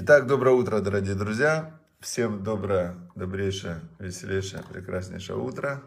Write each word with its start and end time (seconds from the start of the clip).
Итак, 0.00 0.28
доброе 0.28 0.54
утро, 0.54 0.78
дорогие 0.78 1.16
друзья. 1.16 1.76
Всем 1.98 2.44
доброе, 2.44 2.94
добрейшее, 3.16 3.80
веселейшее, 3.98 4.62
прекраснейшее 4.62 5.36
утро. 5.36 5.82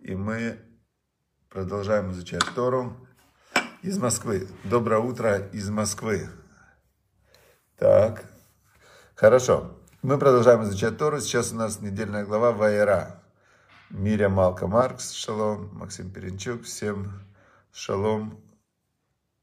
И 0.00 0.14
мы 0.14 0.58
продолжаем 1.48 2.10
изучать 2.10 2.44
Тору 2.54 3.08
из 3.80 3.98
Москвы. 3.98 4.46
Доброе 4.64 5.00
утро 5.00 5.38
из 5.38 5.70
Москвы. 5.70 6.28
Так, 7.78 8.26
хорошо. 9.14 9.78
Мы 10.02 10.18
продолжаем 10.18 10.64
изучать 10.64 10.98
Тору. 10.98 11.18
Сейчас 11.18 11.50
у 11.50 11.56
нас 11.56 11.80
недельная 11.80 12.26
глава 12.26 12.52
Вайера. 12.52 13.22
Миря 13.88 14.28
Малка 14.28 14.66
Маркс, 14.66 15.12
шалом, 15.12 15.70
Максим 15.72 16.10
Перенчук, 16.10 16.64
всем 16.64 17.24
шалом 17.72 18.42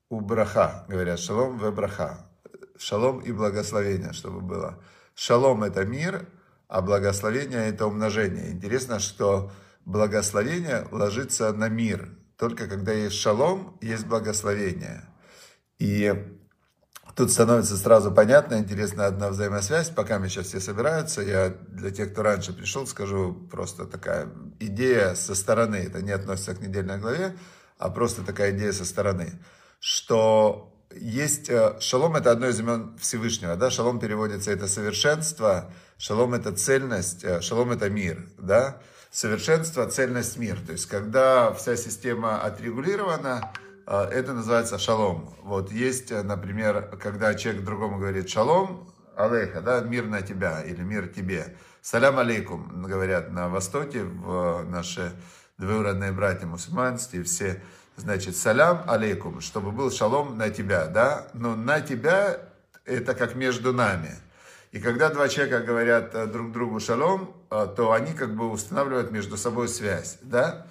у 0.10 0.20
браха, 0.20 0.86
говорят, 0.88 1.18
шалом 1.18 1.58
в 1.58 1.72
браха 1.72 2.25
шалом 2.78 3.20
и 3.20 3.32
благословение, 3.32 4.14
чтобы 4.14 4.42
было. 4.42 4.82
Шалом– 5.16 5.64
это 5.66 5.86
мир, 5.86 6.28
а 6.68 6.82
благословение– 6.82 7.68
это 7.70 7.86
умножение. 7.88 8.52
Интересно, 8.52 9.00
что 9.00 9.52
благословение 9.86 10.88
ложится 10.92 11.54
на 11.54 11.70
мир. 11.70 12.10
Только 12.38 12.68
когда 12.68 12.92
есть 12.92 13.16
шалом, 13.16 13.78
есть 13.82 14.06
благословение. 14.06 15.08
И 15.80 16.14
тут 17.16 17.32
становится 17.32 17.78
сразу 17.78 18.12
понятно, 18.12 18.56
интересная 18.56 19.08
одна 19.08 19.30
взаимосвязь. 19.30 19.90
Пока 19.90 20.20
мы 20.20 20.28
сейчас 20.28 20.48
все 20.48 20.60
собираются, 20.60 21.22
я 21.22 21.50
для 21.50 21.92
тех, 21.92 22.12
кто 22.12 22.24
раньше 22.24 22.52
пришел, 22.52 22.86
скажу 22.88 23.34
просто 23.50 23.86
такая 23.86 24.30
идея 24.60 25.16
со 25.16 25.34
стороны. 25.34 25.78
Это 25.78 26.02
не 26.02 26.12
относится 26.12 26.56
к 26.56 26.62
недельной 26.62 26.98
главе, 26.98 27.38
а 27.78 27.90
просто 27.90 28.24
такая 28.24 28.52
идея 28.52 28.74
со 28.74 28.84
стороны. 28.84 29.42
Что 29.80 30.75
есть 30.96 31.50
э, 31.50 31.80
шалом 31.80 32.16
это 32.16 32.32
одно 32.32 32.48
из 32.48 32.60
имен 32.60 32.96
Всевышнего, 33.00 33.56
да, 33.56 33.70
шалом 33.70 34.00
переводится 34.00 34.52
это 34.52 34.68
совершенство, 34.68 35.72
шалом 35.98 36.34
это 36.34 36.52
цельность, 36.54 37.24
э, 37.24 37.42
шалом 37.42 37.72
это 37.72 37.90
мир, 37.90 38.26
да, 38.38 38.82
совершенство, 39.12 39.86
цельность, 39.88 40.38
мир. 40.38 40.58
То 40.66 40.72
есть, 40.72 40.86
когда 40.88 41.54
вся 41.54 41.76
система 41.76 42.42
отрегулирована, 42.42 43.52
э, 43.88 44.10
это 44.12 44.34
называется 44.34 44.78
шалом. 44.80 45.36
Вот 45.44 45.72
есть, 45.72 46.12
например, 46.12 46.98
когда 47.02 47.34
человек 47.36 47.64
другому 47.64 48.00
говорит 48.00 48.30
шалом, 48.30 48.90
алейха, 49.16 49.62
да, 49.62 49.82
мир 49.82 50.06
на 50.06 50.22
тебя 50.22 50.62
или 50.62 50.82
мир 50.82 51.08
тебе. 51.08 51.56
Салям 51.82 52.18
алейкум, 52.18 52.84
говорят 52.84 53.32
на 53.32 53.48
Востоке, 53.48 54.04
в 54.04 54.64
наши 54.64 55.12
двоюродные 55.58 56.12
братья 56.12 56.48
мусульманские, 56.48 57.24
все 57.24 57.62
Значит, 57.98 58.36
салям 58.36 58.84
алейкум, 58.88 59.40
чтобы 59.42 59.72
был 59.72 59.90
шалом 59.92 60.38
на 60.38 60.50
тебя, 60.50 60.88
да? 60.88 61.28
Но 61.34 61.56
на 61.56 61.80
тебя 61.82 62.40
это 62.86 63.14
как 63.14 63.36
между 63.36 63.74
нами. 63.74 64.12
И 64.72 64.80
когда 64.80 65.10
два 65.10 65.30
человека 65.30 65.62
говорят 65.62 66.14
э, 66.14 66.26
друг 66.28 66.52
другу 66.52 66.82
шалом, 66.82 67.34
э, 67.50 67.68
то 67.78 67.94
они 67.94 68.14
как 68.14 68.36
бы 68.36 68.52
устанавливают 68.52 69.12
между 69.12 69.38
собой 69.38 69.70
связь, 69.70 70.18
да? 70.22 70.68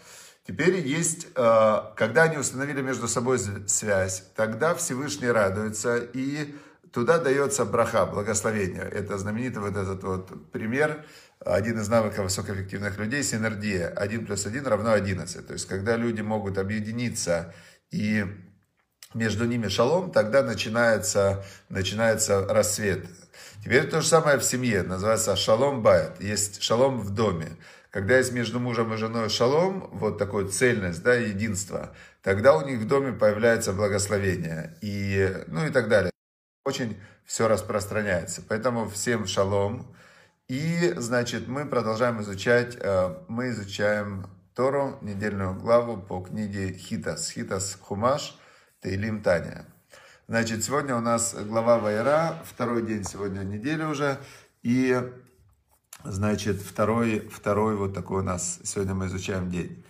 Теперь 0.46 0.86
есть, 0.86 1.28
э, 1.34 1.80
когда 1.96 2.24
они 2.24 2.36
установили 2.36 2.82
между 2.82 3.08
собой 3.08 3.38
связь, 3.66 4.24
тогда 4.36 4.74
Всевышний 4.74 5.30
радуется, 5.30 5.96
и 5.96 6.54
туда 6.92 7.18
дается 7.18 7.64
браха, 7.64 8.04
благословение. 8.04 8.82
Это 8.82 9.16
знаменитый 9.16 9.62
вот 9.62 9.74
этот 9.74 10.04
вот 10.04 10.52
пример, 10.52 11.04
один 11.44 11.78
из 11.78 11.88
навыков 11.88 12.24
высокоэффективных 12.24 12.98
людей– 12.98 13.22
синергия. 13.24 13.88
1 13.88 14.26
плюс 14.26 14.46
1 14.46 14.66
равно 14.66 14.92
11. 14.92 15.46
То 15.46 15.52
есть, 15.52 15.66
когда 15.66 15.96
люди 15.96 16.20
могут 16.20 16.58
объединиться 16.58 17.54
и 17.90 18.24
между 19.14 19.44
ними 19.44 19.68
шалом, 19.68 20.10
тогда 20.10 20.42
начинается, 20.42 21.44
начинается 21.68 22.46
рассвет. 22.46 23.06
Теперь 23.62 23.88
то 23.88 24.00
же 24.00 24.08
самое 24.08 24.38
в 24.38 24.44
семье, 24.44 24.82
называется 24.82 25.36
шалом 25.36 25.82
байт. 25.82 26.20
Есть 26.20 26.62
шалом 26.62 27.00
в 27.00 27.10
доме. 27.10 27.56
Когда 27.90 28.18
есть 28.18 28.32
между 28.32 28.58
мужем 28.58 28.92
и 28.92 28.96
женой 28.96 29.28
шалом, 29.28 29.88
вот 29.92 30.18
такой 30.18 30.48
цельность, 30.48 31.02
да, 31.02 31.14
единство, 31.14 31.94
тогда 32.22 32.56
у 32.56 32.66
них 32.66 32.80
в 32.80 32.88
доме 32.88 33.12
появляется 33.12 33.72
благословение. 33.72 34.76
И, 34.80 35.32
ну 35.46 35.64
и 35.64 35.70
так 35.70 35.88
далее. 35.88 36.10
Очень 36.64 37.00
все 37.24 37.46
распространяется. 37.46 38.42
Поэтому 38.48 38.88
всем 38.88 39.26
шалом. 39.26 39.94
И, 40.48 40.92
значит, 40.98 41.48
мы 41.48 41.64
продолжаем 41.64 42.20
изучать, 42.20 42.76
э, 42.78 43.16
мы 43.28 43.48
изучаем 43.48 44.26
Тору, 44.54 44.98
недельную 45.00 45.54
главу 45.54 45.96
по 45.96 46.20
книге 46.20 46.74
Хитас. 46.74 47.30
Хитас 47.30 47.78
Хумаш, 47.80 48.38
Тейлим 48.82 49.22
Таня. 49.22 49.64
Значит, 50.28 50.62
сегодня 50.62 50.96
у 50.96 51.00
нас 51.00 51.34
глава 51.34 51.78
Вайра, 51.78 52.42
второй 52.44 52.86
день 52.86 53.04
сегодня 53.04 53.40
недели 53.40 53.84
уже. 53.84 54.18
И, 54.62 55.02
значит, 56.04 56.60
второй, 56.60 57.20
второй 57.20 57.76
вот 57.76 57.94
такой 57.94 58.20
у 58.20 58.24
нас, 58.24 58.60
сегодня 58.64 58.94
мы 58.94 59.06
изучаем 59.06 59.50
день. 59.50 59.82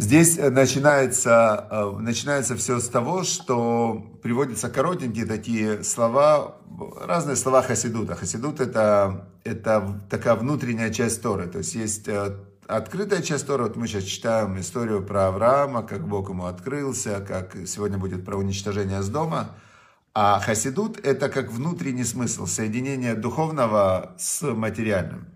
Здесь 0.00 0.38
э, 0.38 0.48
начинается, 0.48 1.68
э, 1.70 1.98
начинается 2.00 2.56
все 2.56 2.80
с 2.80 2.88
того, 2.88 3.22
что 3.22 4.02
приводятся 4.22 4.70
коротенькие 4.70 5.26
такие 5.26 5.84
слова, 5.84 6.56
разные 7.02 7.36
слова 7.36 7.60
хасидута. 7.60 8.14
Хасидут 8.14 8.60
это, 8.60 9.28
это 9.44 10.00
такая 10.08 10.36
внутренняя 10.36 10.90
часть 10.90 11.20
Торы. 11.20 11.48
То 11.48 11.58
есть 11.58 11.74
есть 11.74 12.08
э, 12.08 12.34
открытая 12.66 13.20
часть 13.20 13.46
Торы. 13.46 13.64
Вот 13.64 13.76
мы 13.76 13.86
сейчас 13.86 14.04
читаем 14.04 14.58
историю 14.58 15.04
про 15.04 15.26
Авраама, 15.26 15.82
как 15.82 16.08
Бог 16.08 16.30
ему 16.30 16.46
открылся, 16.46 17.20
как 17.20 17.54
сегодня 17.66 17.98
будет 17.98 18.24
про 18.24 18.38
уничтожение 18.38 19.02
с 19.02 19.10
дома. 19.10 19.50
А 20.14 20.40
хасидут 20.40 20.98
это 21.04 21.28
как 21.28 21.52
внутренний 21.52 22.04
смысл, 22.04 22.46
соединение 22.46 23.14
духовного 23.14 24.14
с 24.16 24.40
материальным. 24.50 25.26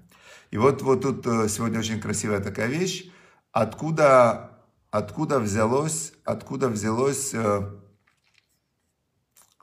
И 0.51 0.57
вот, 0.57 0.81
вот 0.81 1.03
тут 1.03 1.27
сегодня 1.51 1.81
очень 1.81 2.01
красивая 2.01 2.41
такая 2.41 2.69
вещь. 2.69 3.11
Откуда 3.53 4.54
откуда 4.95 5.41
взялось, 5.41 6.13
откуда 6.25 6.69
взялось 6.69 7.35
э, 7.35 7.63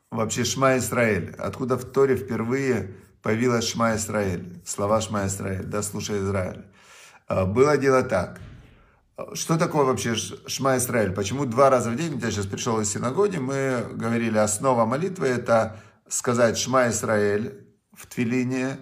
вообще 0.10 0.44
Шма 0.44 0.78
Исраэль, 0.78 1.34
откуда 1.38 1.78
в 1.78 1.86
Торе 1.86 2.18
впервые 2.18 2.98
появилась 3.22 3.70
Шма 3.70 3.96
Исраэль, 3.96 4.62
слова 4.66 5.00
Шма 5.00 5.28
Исраэль, 5.28 5.64
да, 5.64 5.84
слушай 5.84 6.20
Израиль. 6.20 6.66
Э, 7.30 7.46
было 7.46 7.78
дело 7.78 8.04
так. 8.04 8.42
Что 9.34 9.58
такое 9.58 9.86
вообще 9.86 10.16
Шма 10.16 10.76
Исраэль? 10.76 11.14
Почему 11.14 11.46
два 11.46 11.70
раза 11.70 11.92
в 11.92 11.96
день, 11.96 12.20
я 12.22 12.30
сейчас 12.30 12.46
пришел 12.46 12.82
из 12.82 12.90
синагоги, 12.90 13.38
мы 13.38 13.86
говорили, 13.94 14.38
основа 14.38 14.86
молитвы 14.86 15.28
это 15.28 15.80
сказать 16.10 16.58
Шма 16.58 16.90
Исраэль 16.90 17.74
в 17.94 18.06
Твилине, 18.06 18.80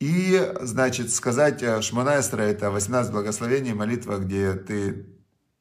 и, 0.00 0.54
значит, 0.62 1.12
сказать 1.12 1.62
э, 1.62 1.82
Шмана 1.82 2.18
Исраэль, 2.18 2.54
это 2.54 2.70
18 2.70 3.12
благословений, 3.12 3.74
молитва, 3.74 4.16
где 4.16 4.54
ты 4.54 5.11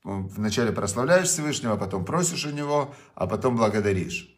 вначале 0.04 0.72
прославляешь 0.72 1.28
Всевышнего, 1.28 1.76
потом 1.78 2.06
просишь 2.06 2.46
у 2.46 2.52
него, 2.52 2.94
а 3.16 3.28
потом 3.28 3.56
благодаришь. 3.56 4.38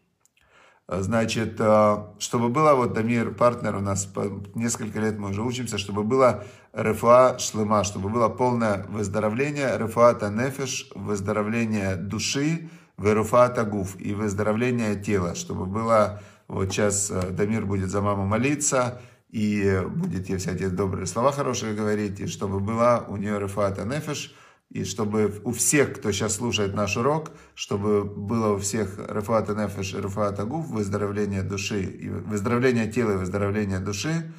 Значит, 0.88 1.56
э, 1.60 1.98
чтобы 2.20 2.50
было, 2.50 2.74
вот 2.76 2.94
Дамир, 2.94 3.34
партнер 3.34 3.78
у 3.78 3.80
нас, 3.80 4.12
несколько 4.54 5.00
лет 5.00 5.18
мы 5.18 5.30
уже 5.30 5.42
учимся, 5.42 5.78
чтобы 5.78 6.04
было 6.04 6.44
рефуа 6.74 7.40
шлема, 7.40 7.86
чтобы 7.86 8.10
было 8.10 8.28
полное 8.28 8.86
выздоровление, 8.90 9.78
рефуа 9.78 10.14
танефеш, 10.14 10.90
выздоровление 10.94 11.96
души, 11.96 12.70
веруфа 12.98 13.48
тагуф 13.48 13.96
и 13.98 14.14
выздоровление 14.14 15.02
тела, 15.02 15.36
чтобы 15.36 15.66
было, 15.66 16.22
вот 16.50 16.72
сейчас 16.74 17.10
э, 17.10 17.30
Дамир 17.32 17.66
будет 17.66 17.90
за 17.90 18.02
маму 18.02 18.26
молиться, 18.26 19.02
и 19.30 19.82
будет 19.88 20.28
ей 20.28 20.38
всякие 20.38 20.70
добрые 20.70 21.08
слова 21.08 21.32
хорошие 21.32 21.74
говорить, 21.74 22.20
и 22.20 22.28
чтобы 22.28 22.60
была 22.60 23.06
у 23.08 23.16
нее 23.16 23.40
рефуа 23.40 23.72
танефеш, 23.72 24.36
и 24.74 24.86
чтобы 24.86 25.40
у 25.44 25.52
всех, 25.52 25.94
кто 25.94 26.12
сейчас 26.12 26.36
слушает 26.36 26.74
наш 26.74 26.98
урок, 26.98 27.32
чтобы 27.54 28.04
было 28.04 28.54
у 28.54 28.58
всех 28.58 28.98
Рафаата 28.98 29.54
Нефеш 29.54 29.94
и 29.94 29.98
Рафаата 29.98 30.46
Гуф, 30.46 30.68
выздоровление 30.68 31.44
души, 31.44 31.84
и 31.84 32.10
выздоровление 32.10 32.92
тела 32.92 33.12
и 33.12 33.18
выздоровление 33.18 33.78
души, 33.78 34.34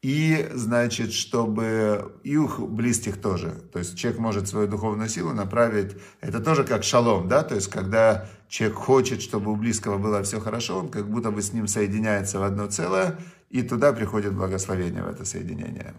и, 0.00 0.48
значит, 0.54 1.12
чтобы 1.12 2.12
и 2.22 2.36
у 2.36 2.68
близких 2.68 3.20
тоже. 3.20 3.50
То 3.72 3.80
есть 3.80 3.98
человек 3.98 4.20
может 4.20 4.46
свою 4.46 4.68
духовную 4.68 5.08
силу 5.08 5.32
направить, 5.32 5.96
это 6.20 6.38
тоже 6.38 6.62
как 6.62 6.84
шалом, 6.84 7.26
да, 7.26 7.42
то 7.42 7.56
есть 7.56 7.68
когда 7.68 8.28
человек 8.48 8.78
хочет, 8.78 9.20
чтобы 9.20 9.50
у 9.50 9.56
близкого 9.56 9.98
было 9.98 10.22
все 10.22 10.38
хорошо, 10.38 10.78
он 10.78 10.90
как 10.90 11.10
будто 11.10 11.32
бы 11.32 11.42
с 11.42 11.52
ним 11.52 11.66
соединяется 11.66 12.38
в 12.38 12.44
одно 12.44 12.68
целое, 12.68 13.18
и 13.50 13.62
туда 13.62 13.92
приходит 13.92 14.32
благословение 14.32 15.02
в 15.02 15.08
это 15.08 15.24
соединение. 15.24 15.94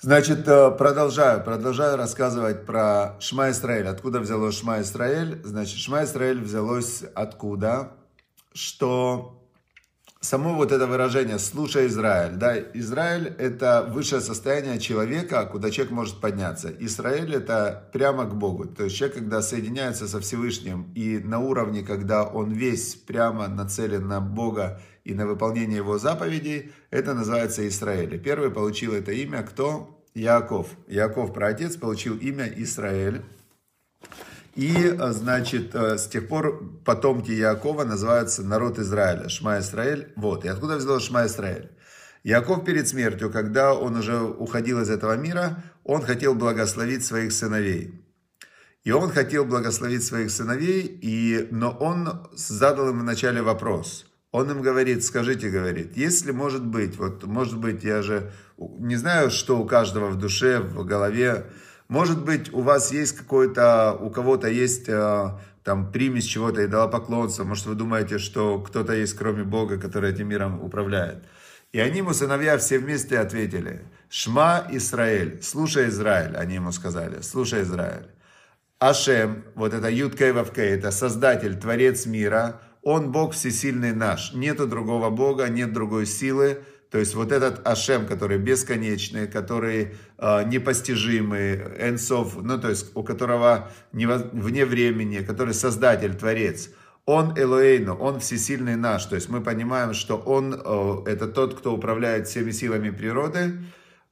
Значит, 0.00 0.46
э, 0.46 0.70
продолжаю, 0.70 1.42
продолжаю 1.42 1.96
рассказывать 1.96 2.64
про 2.64 3.16
Шма 3.18 3.50
Исраэль. 3.50 3.88
Откуда 3.88 4.20
взялось 4.20 4.56
Шма 4.56 4.80
Исраэль? 4.80 5.40
Значит, 5.42 5.76
Шма 5.78 6.04
Исраэль 6.04 6.40
взялось 6.40 7.02
откуда? 7.16 7.94
Что 8.52 9.42
само 10.20 10.54
вот 10.54 10.70
это 10.70 10.86
выражение 10.86 11.40
«слушай 11.40 11.88
Израиль», 11.88 12.36
да, 12.36 12.56
Израиль– 12.74 13.26
это 13.38 13.88
высшее 13.90 14.20
состояние 14.20 14.78
человека, 14.78 15.44
куда 15.46 15.68
человек 15.68 15.92
может 15.92 16.20
подняться. 16.20 16.72
Израиль– 16.78 17.34
это 17.36 17.90
прямо 17.92 18.24
к 18.24 18.36
Богу. 18.36 18.66
То 18.66 18.84
есть 18.84 18.96
человек, 18.96 19.16
когда 19.18 19.42
соединяется 19.42 20.06
со 20.06 20.20
Всевышним 20.20 20.92
и 20.94 21.18
на 21.18 21.40
уровне, 21.40 21.82
когда 21.82 22.22
он 22.22 22.52
весь 22.52 22.94
прямо 22.94 23.48
нацелен 23.48 24.06
на 24.06 24.20
Бога 24.20 24.80
и 25.08 25.14
на 25.14 25.26
выполнение 25.26 25.78
его 25.78 25.98
заповедей, 25.98 26.70
это 26.90 27.14
называется 27.14 27.66
Израиль. 27.66 28.20
Первый 28.20 28.50
получил 28.50 28.92
это 28.92 29.10
имя 29.12 29.42
кто? 29.42 30.04
Яков. 30.14 30.68
Яков, 30.86 31.32
праотец, 31.32 31.76
получил 31.76 32.18
имя 32.18 32.46
Израиль. 32.56 33.22
И, 34.54 34.74
э, 34.76 35.12
значит, 35.12 35.74
э, 35.74 35.96
с 35.96 36.08
тех 36.08 36.28
пор 36.28 36.62
потомки 36.84 37.30
Якова 37.30 37.84
называются 37.84 38.42
народ 38.42 38.78
Израиля, 38.78 39.30
Шма 39.30 39.60
Израиль. 39.60 40.12
Вот, 40.16 40.44
и 40.44 40.48
откуда 40.48 40.76
взялось 40.76 41.04
Шма 41.04 41.24
Израиль? 41.24 41.70
Яков 42.22 42.66
перед 42.66 42.86
смертью, 42.86 43.30
когда 43.30 43.72
он 43.72 43.96
уже 43.96 44.20
уходил 44.20 44.82
из 44.82 44.90
этого 44.90 45.16
мира, 45.16 45.62
он 45.84 46.02
хотел 46.02 46.34
благословить 46.34 47.06
своих 47.06 47.32
сыновей. 47.32 48.04
И 48.84 48.90
он 48.90 49.10
хотел 49.10 49.46
благословить 49.46 50.04
своих 50.04 50.30
сыновей, 50.30 50.82
и, 50.82 51.48
но 51.50 51.70
он 51.70 52.28
задал 52.34 52.90
им 52.90 53.00
вначале 53.00 53.40
вопрос. 53.40 54.07
Он 54.30 54.50
им 54.50 54.60
говорит, 54.60 55.04
скажите, 55.04 55.48
говорит, 55.48 55.96
если 55.96 56.32
может 56.32 56.64
быть, 56.66 56.96
вот 56.96 57.24
может 57.24 57.58
быть, 57.58 57.82
я 57.82 58.02
же 58.02 58.30
не 58.58 58.96
знаю, 58.96 59.30
что 59.30 59.58
у 59.58 59.64
каждого 59.64 60.08
в 60.08 60.18
душе, 60.18 60.60
в 60.60 60.84
голове, 60.84 61.46
может 61.88 62.22
быть, 62.24 62.52
у 62.52 62.60
вас 62.60 62.92
есть 62.92 63.16
какой-то, 63.16 63.96
у 63.98 64.10
кого-то 64.10 64.48
есть 64.48 64.88
э, 64.88 65.30
там 65.64 65.90
примесь 65.90 66.24
чего-то, 66.24 66.64
идолопоклонства. 66.64 67.44
Может, 67.44 67.66
вы 67.66 67.74
думаете, 67.74 68.18
что 68.18 68.60
кто-то 68.60 68.92
есть, 68.92 69.14
кроме 69.14 69.44
Бога, 69.44 69.78
который 69.78 70.10
этим 70.10 70.28
миром 70.28 70.62
управляет. 70.62 71.24
И 71.72 71.80
они 71.80 71.98
ему, 71.98 72.12
сыновья, 72.12 72.58
все 72.58 72.78
вместе 72.78 73.18
ответили. 73.18 73.82
Шма 74.10 74.66
Израиль, 74.70 75.42
слушай 75.42 75.88
Израиль, 75.88 76.36
они 76.36 76.54
ему 76.54 76.72
сказали, 76.72 77.20
слушай 77.22 77.62
Израиль. 77.62 78.08
Ашем, 78.78 79.44
вот 79.54 79.74
это 79.74 79.90
Юткей 79.90 80.32
Вавкей, 80.32 80.70
это 80.70 80.90
Создатель, 80.90 81.58
Творец 81.58 82.06
мира, 82.06 82.60
Он 82.90 83.12
Бог 83.12 83.34
всесильный 83.34 83.92
наш. 83.92 84.32
Нету 84.32 84.66
другого 84.66 85.10
Бога, 85.10 85.50
нет 85.50 85.74
другой 85.74 86.06
силы, 86.06 86.62
то 86.90 86.96
есть 86.96 87.14
вот 87.14 87.32
этот 87.32 87.68
Ашем, 87.68 88.06
который 88.06 88.38
бесконечный, 88.38 89.28
который 89.28 89.94
э, 90.16 90.44
непостижимый, 90.44 91.56
энсов, 91.78 92.42
ну 92.42 92.58
то 92.58 92.70
есть 92.70 92.96
у 92.96 93.02
которого 93.02 93.70
вне 93.92 94.64
времени, 94.64 95.18
который 95.18 95.52
создатель, 95.52 96.14
творец, 96.14 96.70
он 97.04 97.38
Элоэйну, 97.38 97.94
он 97.94 98.20
всесильный 98.20 98.76
наш. 98.76 99.04
То 99.04 99.16
есть 99.16 99.28
мы 99.28 99.42
понимаем, 99.42 99.92
что 99.92 100.16
он 100.16 100.54
э, 100.54 101.10
это 101.10 101.28
тот, 101.28 101.58
кто 101.58 101.74
управляет 101.74 102.26
всеми 102.26 102.52
силами 102.52 102.88
природы. 102.88 103.58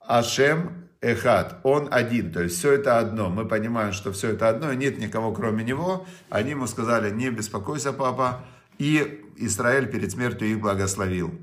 Ашем 0.00 0.86
Эхат, 1.00 1.60
он 1.62 1.88
один, 1.90 2.30
то 2.30 2.42
есть 2.42 2.58
все 2.58 2.72
это 2.72 2.98
одно. 2.98 3.30
Мы 3.30 3.48
понимаем, 3.48 3.92
что 3.92 4.12
все 4.12 4.32
это 4.32 4.50
одно, 4.50 4.70
и 4.70 4.76
нет 4.76 4.98
никого 4.98 5.32
кроме 5.32 5.64
него. 5.64 6.06
Они 6.28 6.50
ему 6.50 6.66
сказали, 6.66 7.10
не 7.10 7.30
беспокойся, 7.30 7.94
папа. 7.94 8.44
И 8.78 9.24
Израиль 9.36 9.90
перед 9.90 10.12
смертью 10.12 10.48
их 10.48 10.60
благословил. 10.60 11.38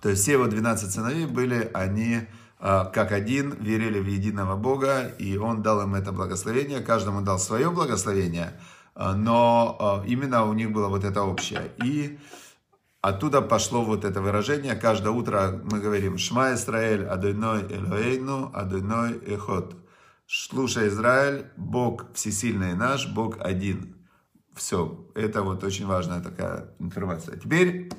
То 0.00 0.08
есть 0.08 0.22
все 0.22 0.32
его 0.32 0.46
12 0.46 0.90
сыновей 0.90 1.26
были, 1.26 1.70
они 1.72 2.26
а, 2.58 2.84
как 2.84 3.10
один, 3.10 3.54
верили 3.60 3.98
в 3.98 4.06
единого 4.06 4.56
Бога, 4.56 5.08
и 5.18 5.36
он 5.36 5.62
дал 5.62 5.82
им 5.82 5.96
это 5.96 6.12
благословение, 6.12 6.80
каждому 6.80 7.20
дал 7.20 7.40
свое 7.40 7.70
благословение, 7.70 8.52
а, 8.94 9.14
но 9.14 9.76
а, 9.80 10.04
именно 10.06 10.44
у 10.44 10.52
них 10.52 10.70
было 10.70 10.88
вот 10.88 11.02
это 11.02 11.22
общее. 11.22 11.72
И 11.82 12.20
оттуда 13.00 13.42
пошло 13.42 13.84
вот 13.84 14.04
это 14.04 14.20
выражение, 14.20 14.76
каждое 14.76 15.10
утро 15.10 15.60
мы 15.72 15.80
говорим 15.80 16.18
«Шма 16.18 16.54
Исраэль, 16.54 17.04
Адойной 17.04 17.62
Элоэйну, 17.62 18.52
Адойной 18.54 19.18
Эхот». 19.26 19.74
Слушай, 20.26 20.86
Израиль, 20.86 21.46
Бог 21.56 22.12
всесильный 22.14 22.74
наш, 22.74 23.08
Бог 23.08 23.38
один. 23.40 24.01
Все, 24.54 25.06
это 25.14 25.42
вот 25.42 25.64
очень 25.64 25.86
важная 25.86 26.20
такая 26.20 26.74
информация. 26.78 27.38
Теперь 27.38 27.90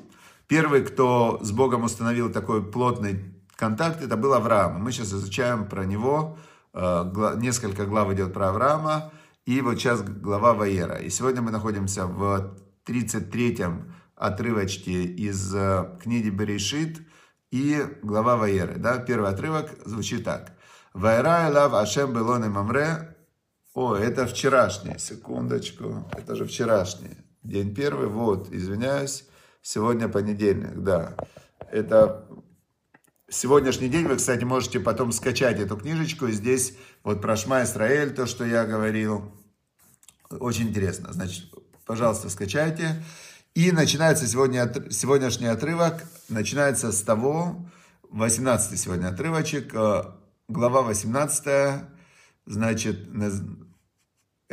Первый, 0.47 0.83
кто 0.83 1.39
с 1.41 1.51
Богом 1.51 1.83
установил 1.83 2.31
такой 2.31 2.63
плотный 2.63 3.33
контакт, 3.55 4.03
это 4.03 4.17
был 4.17 4.33
Авраам. 4.33 4.83
Мы 4.83 4.91
сейчас 4.91 5.13
изучаем 5.13 5.67
про 5.67 5.85
него, 5.85 6.37
э, 6.73 7.33
несколько 7.37 7.85
глав 7.85 8.11
идет 8.13 8.33
про 8.33 8.49
Авраама, 8.49 9.11
и 9.45 9.61
вот 9.61 9.79
сейчас 9.79 10.03
глава 10.03 10.53
Ваера. 10.53 10.97
И 10.97 11.09
сегодня 11.09 11.41
мы 11.41 11.51
находимся 11.51 12.05
в 12.05 12.55
33-м 12.85 13.93
отрывочке 14.15 15.03
из 15.03 15.55
э, 15.55 15.97
книги 16.01 16.29
Берешит 16.29 17.01
и 17.49 17.83
глава 18.03 18.35
Ваеры. 18.35 18.75
Да? 18.75 18.97
Первый 18.97 19.29
отрывок 19.29 19.71
звучит 19.85 20.25
так. 20.25 20.51
Ваера 20.93 21.49
лав 21.51 21.73
Ашем 21.73 22.13
Белоне 22.13 22.49
Мамре. 22.49 23.15
О, 23.73 23.95
это 23.95 24.27
вчерашнее, 24.27 24.99
секундочку, 24.99 26.07
это 26.15 26.35
же 26.35 26.45
вчерашнее. 26.45 27.17
День 27.41 27.73
первый, 27.73 28.07
вот, 28.07 28.53
извиняюсь. 28.53 29.25
Сегодня 29.63 30.07
понедельник, 30.07 30.75
да. 30.75 31.15
Это 31.71 32.27
сегодняшний 33.29 33.89
день. 33.89 34.05
Вы, 34.05 34.17
кстати, 34.17 34.43
можете 34.43 34.79
потом 34.79 35.11
скачать 35.11 35.59
эту 35.59 35.75
книжечку. 35.75 36.27
Здесь 36.27 36.75
вот 37.03 37.21
про 37.21 37.35
Шма 37.35 37.63
Исраэль, 37.63 38.13
то, 38.13 38.27
что 38.27 38.45
я 38.45 38.65
говорил. 38.65 39.33
Очень 40.29 40.69
интересно. 40.69 41.11
Значит, 41.11 41.45
пожалуйста, 41.85 42.29
скачайте. 42.29 43.03
И 43.55 43.71
начинается 43.71 44.27
сегодня, 44.27 44.71
сегодняшний 44.91 45.47
отрывок. 45.47 46.03
Начинается 46.29 46.91
с 46.91 47.01
того, 47.01 47.65
18 48.11 48.79
сегодня 48.79 49.07
отрывочек, 49.07 49.73
э, 49.73 50.03
глава 50.47 50.83
18, 50.83 51.85
значит, 52.45 53.07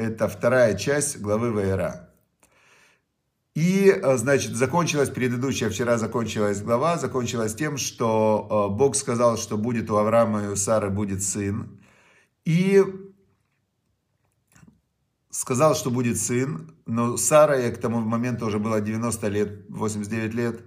это 0.00 0.28
вторая 0.28 0.74
часть 0.76 1.20
главы 1.20 1.52
Ваера. 1.52 2.08
И, 3.54 3.90
э, 3.90 4.16
значит, 4.16 4.56
закончилась 4.56 5.10
предыдущая, 5.10 5.68
вчера 5.68 5.98
закончилась 5.98 6.62
глава, 6.62 6.96
закончилась 6.96 7.54
тем, 7.54 7.76
что 7.76 8.68
э, 8.70 8.74
Бог 8.74 8.96
сказал, 8.96 9.36
что 9.36 9.58
будет 9.58 9.90
у 9.90 9.96
Авраама 9.96 10.44
и 10.44 10.48
у 10.48 10.56
Сары 10.56 10.88
будет 10.88 11.22
сын. 11.22 11.78
И 12.44 12.82
сказал, 15.30 15.74
что 15.74 15.90
будет 15.90 16.18
сын, 16.18 16.74
но 16.86 17.16
Сара, 17.16 17.56
ей 17.56 17.72
к 17.72 17.78
тому 17.78 18.00
моменту 18.00 18.46
уже 18.46 18.58
было 18.58 18.80
90 18.80 19.28
лет, 19.28 19.64
89 19.68 20.34
лет, 20.34 20.60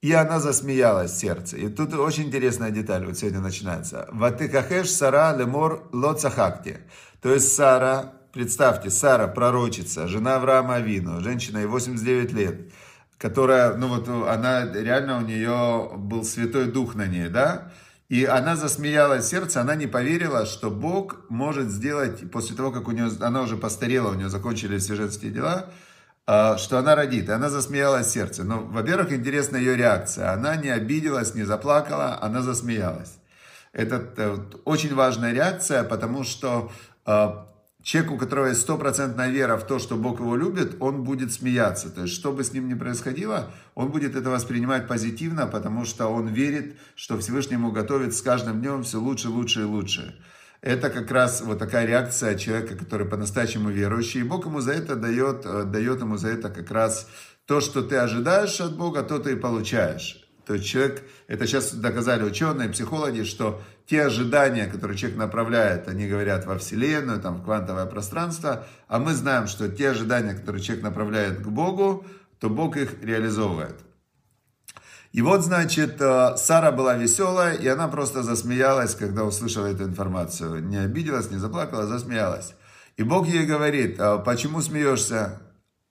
и 0.00 0.12
она 0.12 0.40
засмеялась 0.40 1.10
в 1.10 1.18
сердце. 1.18 1.56
И 1.56 1.68
тут 1.68 1.92
очень 1.94 2.24
интересная 2.24 2.70
деталь 2.70 3.04
вот 3.04 3.18
сегодня 3.18 3.40
начинается. 3.40 4.08
«Ватыкахеш 4.12 4.90
Сара 4.90 5.36
лемор 5.36 5.88
лоцахакти». 5.92 6.78
То 7.20 7.34
есть 7.34 7.52
Сара 7.52 8.17
Представьте, 8.38 8.88
Сара, 8.88 9.26
пророчица, 9.26 10.06
жена 10.06 10.36
Авраама 10.36 10.76
Авину, 10.76 11.20
женщина 11.20 11.58
ей 11.58 11.66
89 11.66 12.32
лет, 12.34 12.72
которая, 13.18 13.74
ну 13.74 13.88
вот 13.88 14.08
она, 14.28 14.64
реально 14.72 15.18
у 15.18 15.22
нее 15.22 15.90
был 15.96 16.22
Святой 16.22 16.66
Дух 16.66 16.94
на 16.94 17.08
ней, 17.08 17.28
да? 17.30 17.72
И 18.08 18.24
она 18.24 18.54
засмеялась 18.54 19.26
сердце, 19.26 19.60
она 19.60 19.74
не 19.74 19.88
поверила, 19.88 20.46
что 20.46 20.70
Бог 20.70 21.28
может 21.28 21.68
сделать, 21.68 22.30
после 22.30 22.54
того, 22.54 22.70
как 22.70 22.86
у 22.86 22.92
нее, 22.92 23.10
она 23.20 23.42
уже 23.42 23.56
постарела, 23.56 24.12
у 24.12 24.14
нее 24.14 24.28
закончились 24.28 24.84
все 24.84 24.94
женские 24.94 25.32
дела, 25.32 25.70
а, 26.24 26.58
что 26.58 26.78
она 26.78 26.94
родит. 26.94 27.28
И 27.28 27.32
она 27.32 27.50
засмеялась 27.50 28.12
сердце. 28.12 28.44
Но, 28.44 28.60
ну, 28.60 28.66
во-первых, 28.66 29.12
интересна 29.12 29.56
ее 29.56 29.76
реакция. 29.76 30.30
Она 30.32 30.54
не 30.54 30.68
обиделась, 30.68 31.34
не 31.34 31.42
заплакала, 31.42 32.16
она 32.22 32.42
засмеялась. 32.42 33.18
Это 33.72 34.00
э, 34.16 34.38
очень 34.64 34.94
важная 34.94 35.32
реакция, 35.32 35.82
потому 35.82 36.22
что 36.22 36.70
а, 37.04 37.48
человек, 37.88 38.12
у 38.12 38.18
которого 38.18 38.48
есть 38.48 38.60
стопроцентная 38.60 39.30
вера 39.30 39.56
в 39.56 39.66
то, 39.66 39.78
что 39.78 39.96
Бог 39.96 40.20
его 40.20 40.36
любит, 40.36 40.76
он 40.78 41.04
будет 41.04 41.32
смеяться. 41.32 41.88
То 41.88 42.02
есть, 42.02 42.12
что 42.12 42.32
бы 42.32 42.44
с 42.44 42.52
ним 42.52 42.68
ни 42.68 42.74
происходило, 42.74 43.50
он 43.74 43.90
будет 43.90 44.14
это 44.14 44.28
воспринимать 44.28 44.86
позитивно, 44.86 45.46
потому 45.46 45.86
что 45.86 46.08
он 46.08 46.28
верит, 46.28 46.76
что 46.96 47.16
Всевышнему 47.18 47.72
готовит 47.72 48.14
с 48.14 48.20
каждым 48.20 48.60
днем 48.60 48.82
все 48.82 49.00
лучше, 49.00 49.30
лучше 49.30 49.62
и 49.62 49.64
лучше. 49.64 50.14
Это 50.60 50.90
как 50.90 51.10
раз 51.10 51.40
вот 51.40 51.58
такая 51.58 51.86
реакция 51.86 52.36
человека, 52.36 52.76
который 52.76 53.06
по-настоящему 53.06 53.70
верующий. 53.70 54.20
И 54.20 54.24
Бог 54.24 54.44
ему 54.44 54.60
за 54.60 54.72
это 54.72 54.94
дает, 54.94 55.46
э, 55.46 55.64
дает 55.64 56.02
ему 56.02 56.18
за 56.18 56.28
это 56.28 56.50
как 56.50 56.70
раз 56.70 57.08
то, 57.46 57.62
что 57.62 57.80
ты 57.80 57.96
ожидаешь 57.96 58.60
от 58.60 58.76
Бога, 58.76 59.02
то 59.02 59.18
ты 59.18 59.32
и 59.32 59.36
получаешь. 59.36 60.27
То 60.48 60.58
человек, 60.58 61.02
это 61.26 61.46
сейчас 61.46 61.74
доказали 61.74 62.22
ученые, 62.22 62.70
психологи, 62.70 63.24
что 63.24 63.60
те 63.84 64.04
ожидания, 64.06 64.66
которые 64.66 64.96
человек 64.96 65.18
направляет, 65.18 65.88
они 65.88 66.08
говорят 66.08 66.46
во 66.46 66.56
Вселенную, 66.56 67.20
там, 67.20 67.36
в 67.36 67.44
квантовое 67.44 67.84
пространство, 67.84 68.66
а 68.88 68.98
мы 68.98 69.12
знаем, 69.12 69.46
что 69.46 69.68
те 69.68 69.90
ожидания, 69.90 70.32
которые 70.32 70.62
человек 70.62 70.82
направляет 70.82 71.42
к 71.42 71.46
Богу, 71.48 72.06
то 72.40 72.48
Бог 72.48 72.78
их 72.78 73.02
реализовывает. 73.02 73.76
И 75.12 75.20
вот, 75.20 75.44
значит, 75.44 76.00
э, 76.00 76.36
Сара 76.38 76.72
была 76.72 76.94
веселая, 76.94 77.54
и 77.54 77.68
она 77.68 77.86
просто 77.88 78.22
засмеялась, 78.22 78.94
когда 78.94 79.24
услышала 79.24 79.66
эту 79.66 79.84
информацию. 79.84 80.64
Не 80.64 80.78
обиделась, 80.78 81.30
не 81.30 81.36
заплакала, 81.36 81.86
засмеялась. 81.86 82.54
И 82.96 83.02
Бог 83.02 83.28
ей 83.28 83.44
говорит, 83.44 84.00
«А 84.00 84.16
почему 84.16 84.62
смеешься? 84.62 85.42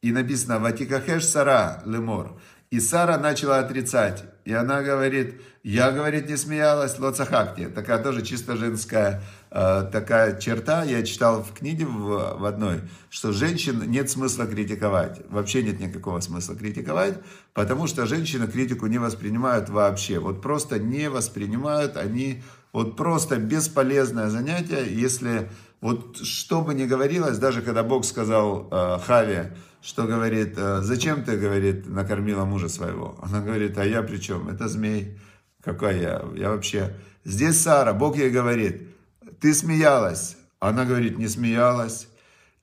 И 0.01 0.11
написано, 0.11 0.57
Ватикахеш 0.57 1.25
Сара 1.25 1.83
Лемор. 1.85 2.39
И 2.69 2.79
Сара 2.79 3.17
начала 3.17 3.59
отрицать. 3.59 4.25
И 4.47 4.53
она 4.53 4.81
говорит, 4.81 5.41
я, 5.61 5.91
говорит, 5.91 6.29
не 6.29 6.37
смеялась, 6.37 6.97
лоцахакти. 6.99 7.65
Такая 7.65 8.01
тоже 8.01 8.21
чисто 8.21 8.55
женская 8.55 9.21
э, 9.51 9.89
такая 9.91 10.39
черта. 10.39 10.85
Я 10.85 11.03
читал 11.03 11.43
в 11.43 11.51
книге 11.51 11.85
в, 11.85 12.39
в 12.39 12.45
одной, 12.45 12.79
что 13.09 13.33
женщин 13.33 13.83
нет 13.91 14.09
смысла 14.09 14.45
критиковать. 14.47 15.19
Вообще 15.29 15.63
нет 15.63 15.81
никакого 15.81 16.21
смысла 16.21 16.55
критиковать, 16.55 17.15
потому 17.53 17.87
что 17.87 18.05
женщины 18.05 18.47
критику 18.47 18.87
не 18.87 18.99
воспринимают 18.99 19.67
вообще. 19.67 20.17
Вот 20.19 20.41
просто 20.41 20.79
не 20.79 21.09
воспринимают, 21.09 21.97
они 21.97 22.41
вот 22.71 22.95
просто 22.95 23.35
бесполезное 23.35 24.29
занятие, 24.29 24.85
если 24.89 25.49
вот 25.81 26.19
что 26.23 26.61
бы 26.61 26.73
ни 26.73 26.85
говорилось, 26.85 27.37
даже 27.37 27.61
когда 27.61 27.83
Бог 27.83 28.05
сказал 28.05 28.69
э, 28.71 28.99
Хаве, 29.05 29.57
что 29.87 30.05
говорит, 30.05 30.55
э, 30.57 30.81
зачем 30.81 31.23
ты, 31.23 31.37
говорит, 31.37 31.87
накормила 31.87 32.43
мужа 32.43 32.67
своего? 32.67 33.17
Она 33.21 33.39
говорит, 33.39 33.77
а 33.77 33.85
я 33.85 34.03
при 34.03 34.17
чем? 34.17 34.49
Это 34.49 34.67
змей. 34.67 35.17
Какая 35.63 35.97
я? 35.97 36.25
Я 36.35 36.49
вообще... 36.49 36.93
Здесь 37.23 37.61
Сара, 37.61 37.93
Бог 37.93 38.17
ей 38.17 38.29
говорит, 38.29 38.81
ты 39.39 39.53
смеялась. 39.53 40.35
Она 40.59 40.83
говорит, 40.83 41.17
не 41.17 41.29
смеялась. 41.29 42.09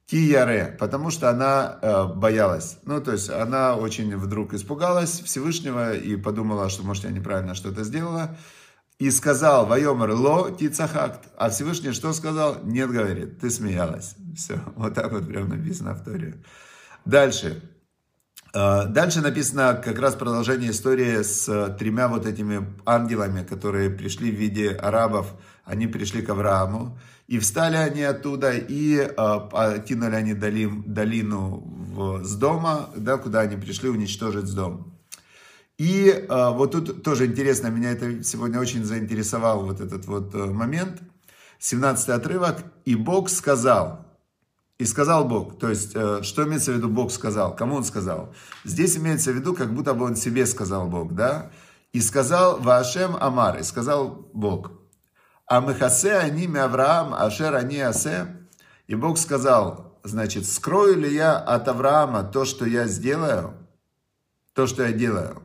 Кияре, 0.04 0.76
потому 0.78 1.10
что 1.10 1.30
она 1.30 1.78
э, 1.80 2.04
боялась. 2.14 2.76
Ну, 2.84 3.00
то 3.00 3.12
есть 3.12 3.30
она 3.30 3.74
очень 3.76 4.14
вдруг 4.18 4.52
испугалась 4.52 5.22
Всевышнего 5.22 5.94
и 5.94 6.16
подумала, 6.16 6.68
что, 6.68 6.82
может, 6.82 7.04
я 7.04 7.10
неправильно 7.10 7.54
что-то 7.54 7.84
сделала. 7.84 8.36
И 8.98 9.10
сказал, 9.10 9.64
Вайомер 9.64 10.10
ло 10.10 10.50
тицахакт. 10.50 11.30
А 11.38 11.48
Всевышний 11.48 11.92
что 11.92 12.12
сказал? 12.12 12.58
Нет, 12.64 12.90
говорит, 12.90 13.40
ты 13.40 13.48
смеялась. 13.48 14.14
Все, 14.36 14.60
вот 14.76 14.92
так 14.92 15.10
вот 15.10 15.26
прям 15.26 15.48
написано 15.48 15.94
в 15.94 16.04
Торе. 16.04 16.42
Дальше. 17.04 17.62
А, 18.54 18.86
дальше 18.86 19.20
написано 19.20 19.74
как 19.84 19.98
раз 19.98 20.14
продолжение 20.14 20.70
истории 20.70 21.22
с 21.22 21.76
тремя 21.78 22.08
вот 22.08 22.26
этими 22.26 22.66
ангелами, 22.86 23.44
которые 23.44 23.90
пришли 23.90 24.30
в 24.30 24.34
виде 24.34 24.70
арабов. 24.70 25.34
Они 25.64 25.86
пришли 25.86 26.22
к 26.22 26.30
Аврааму. 26.30 26.98
И 27.26 27.38
встали 27.38 27.76
они 27.76 28.02
оттуда, 28.02 28.52
и 28.52 28.96
э, 28.98 29.80
кинули 29.88 30.14
они 30.14 30.34
долин, 30.34 30.82
долину 30.86 31.62
в, 31.64 32.22
с 32.22 32.36
дома, 32.36 32.90
да, 32.94 33.16
куда 33.16 33.40
они 33.40 33.56
пришли 33.56 33.88
уничтожить 33.88 34.46
с 34.46 34.52
дома. 34.52 34.84
И 35.78 36.08
э, 36.10 36.50
вот 36.50 36.72
тут 36.72 37.02
тоже 37.02 37.24
интересно, 37.24 37.68
меня 37.68 37.92
это 37.92 38.22
сегодня 38.22 38.60
очень 38.60 38.84
заинтересовал 38.84 39.64
вот 39.64 39.80
этот 39.80 40.06
вот 40.06 40.34
э, 40.34 40.38
момент. 40.38 41.00
17 41.60 42.10
отрывок. 42.10 42.62
«И 42.84 42.94
Бог 42.94 43.30
сказал». 43.30 44.04
И 44.84 44.86
сказал 44.86 45.24
Бог, 45.24 45.58
то 45.58 45.70
есть, 45.70 45.92
э, 45.94 46.20
что 46.22 46.44
имеется 46.44 46.70
в 46.70 46.74
виду 46.76 46.90
Бог 46.90 47.10
сказал? 47.10 47.56
Кому 47.56 47.76
он 47.76 47.84
сказал? 47.84 48.34
Здесь 48.64 48.98
имеется 48.98 49.32
в 49.32 49.34
виду, 49.34 49.54
как 49.54 49.72
будто 49.72 49.94
бы 49.94 50.04
он 50.04 50.14
себе 50.14 50.44
сказал 50.44 50.88
Бог, 50.88 51.14
да? 51.14 51.50
И 51.94 52.02
сказал 52.02 52.60
Вашем 52.60 53.16
Амар, 53.16 53.56
и 53.58 53.62
сказал 53.62 54.28
Бог. 54.34 54.72
Амехасе 55.46 56.16
они 56.16 56.54
Авраам, 56.54 57.14
Ашер 57.14 57.54
они 57.54 57.80
Асе. 57.80 58.26
И 58.86 58.94
Бог 58.94 59.16
сказал, 59.16 59.98
значит, 60.04 60.44
скрою 60.44 60.98
ли 60.98 61.14
я 61.14 61.38
от 61.38 61.66
Авраама 61.66 62.22
то, 62.22 62.44
что 62.44 62.66
я 62.66 62.86
сделаю, 62.86 63.54
то, 64.52 64.66
что 64.66 64.82
я 64.82 64.92
делаю? 64.92 65.42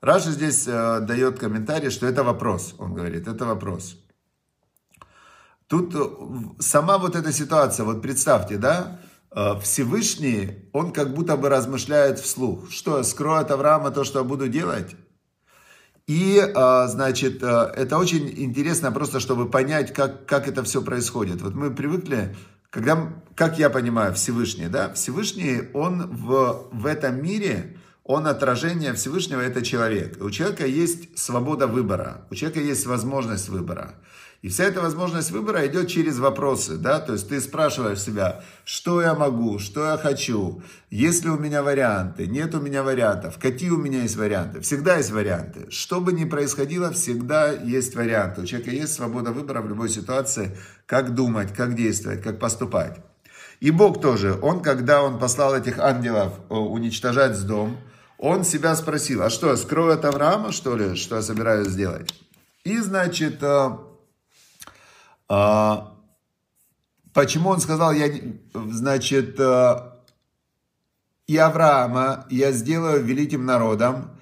Раша 0.00 0.30
здесь 0.30 0.68
э, 0.68 1.00
дает 1.00 1.40
комментарий, 1.40 1.90
что 1.90 2.06
это 2.06 2.22
вопрос, 2.22 2.76
он 2.78 2.94
говорит, 2.94 3.26
это 3.26 3.44
вопрос. 3.44 3.96
Тут 5.68 5.94
э, 5.94 5.98
сама 6.60 6.98
вот 6.98 7.16
эта 7.16 7.32
ситуация, 7.32 7.84
вот 7.84 8.00
представьте, 8.00 8.56
да, 8.56 9.00
э, 9.34 9.58
Всевышний, 9.60 10.68
он 10.72 10.92
как 10.92 11.12
будто 11.12 11.36
бы 11.36 11.48
размышляет 11.48 12.20
вслух, 12.20 12.70
что 12.70 13.02
скрою 13.02 13.40
от 13.40 13.50
Авраама 13.50 13.90
то, 13.90 14.04
что 14.04 14.20
я 14.20 14.24
буду 14.24 14.48
делать. 14.48 14.94
И, 16.06 16.38
э, 16.38 16.88
значит, 16.88 17.42
это 17.42 17.98
очень 17.98 18.32
интересно 18.36 18.92
просто, 18.92 19.18
чтобы 19.18 19.50
понять, 19.50 19.92
как, 19.92 20.26
как 20.26 20.46
это 20.46 20.62
все 20.62 20.82
происходит. 20.82 21.42
Вот 21.42 21.54
мы 21.54 21.74
привыкли, 21.74 22.36
когда, 22.70 23.12
как 23.34 23.58
я 23.58 23.68
понимаю, 23.68 24.14
Всевышний, 24.14 24.68
да, 24.68 24.92
Всевышний, 24.94 25.62
он 25.74 26.14
в, 26.14 26.68
в 26.70 26.86
этом 26.86 27.20
мире, 27.20 27.76
он 28.04 28.28
отражение 28.28 28.92
Всевышнего, 28.92 29.40
это 29.40 29.62
человек. 29.62 30.22
У 30.22 30.30
человека 30.30 30.64
есть 30.64 31.18
свобода 31.18 31.66
выбора, 31.66 32.24
у 32.30 32.36
человека 32.36 32.60
есть 32.60 32.86
возможность 32.86 33.48
выбора. 33.48 33.96
И 34.46 34.48
вся 34.48 34.62
эта 34.62 34.80
возможность 34.80 35.32
выбора 35.32 35.66
идет 35.66 35.88
через 35.88 36.20
вопросы, 36.20 36.76
да, 36.76 37.00
то 37.00 37.14
есть 37.14 37.28
ты 37.28 37.40
спрашиваешь 37.40 38.00
себя, 38.00 38.44
что 38.64 39.02
я 39.02 39.16
могу, 39.16 39.58
что 39.58 39.90
я 39.90 39.96
хочу, 39.96 40.62
есть 40.88 41.24
ли 41.24 41.30
у 41.30 41.36
меня 41.36 41.64
варианты, 41.64 42.28
нет 42.28 42.54
у 42.54 42.60
меня 42.60 42.84
вариантов, 42.84 43.40
какие 43.42 43.70
у 43.70 43.76
меня 43.76 44.02
есть 44.02 44.14
варианты, 44.14 44.60
всегда 44.60 44.98
есть 44.98 45.10
варианты. 45.10 45.68
Что 45.70 46.00
бы 46.00 46.12
ни 46.12 46.24
происходило, 46.24 46.92
всегда 46.92 47.50
есть 47.50 47.96
варианты. 47.96 48.42
У 48.42 48.46
человека 48.46 48.70
есть 48.70 48.92
свобода 48.92 49.32
выбора 49.32 49.62
в 49.62 49.68
любой 49.68 49.88
ситуации, 49.88 50.56
как 50.86 51.16
думать, 51.16 51.52
как 51.52 51.74
действовать, 51.74 52.22
как 52.22 52.38
поступать. 52.38 52.98
И 53.58 53.72
Бог 53.72 54.00
тоже, 54.00 54.38
Он, 54.40 54.62
когда 54.62 55.02
Он 55.02 55.18
послал 55.18 55.56
этих 55.56 55.80
ангелов 55.80 56.34
э, 56.50 56.54
уничтожать 56.54 57.34
с 57.34 57.42
дом, 57.42 57.78
он 58.16 58.44
себя 58.44 58.76
спросил, 58.76 59.22
а 59.22 59.28
что, 59.28 59.56
скрою 59.56 59.94
от 59.94 60.04
Авраама, 60.04 60.52
что 60.52 60.76
ли, 60.76 60.94
что 60.94 61.16
я 61.16 61.22
собираюсь 61.22 61.66
сделать? 61.66 62.14
И, 62.62 62.78
значит, 62.78 63.38
э, 65.28 65.76
почему 67.12 67.50
он 67.50 67.60
сказал, 67.60 67.92
я, 67.92 68.10
значит, 68.54 69.38
э, 69.38 69.76
и 71.26 71.36
Авраама 71.36 72.26
я 72.30 72.52
сделаю 72.52 73.02
великим 73.02 73.44
народом, 73.44 74.16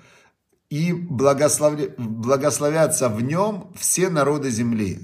и 0.71 0.93
благослов... 0.93 1.75
благословятся 1.99 3.09
в 3.09 3.23
нем 3.23 3.73
все 3.77 4.09
народы 4.09 4.51
земли. 4.51 5.01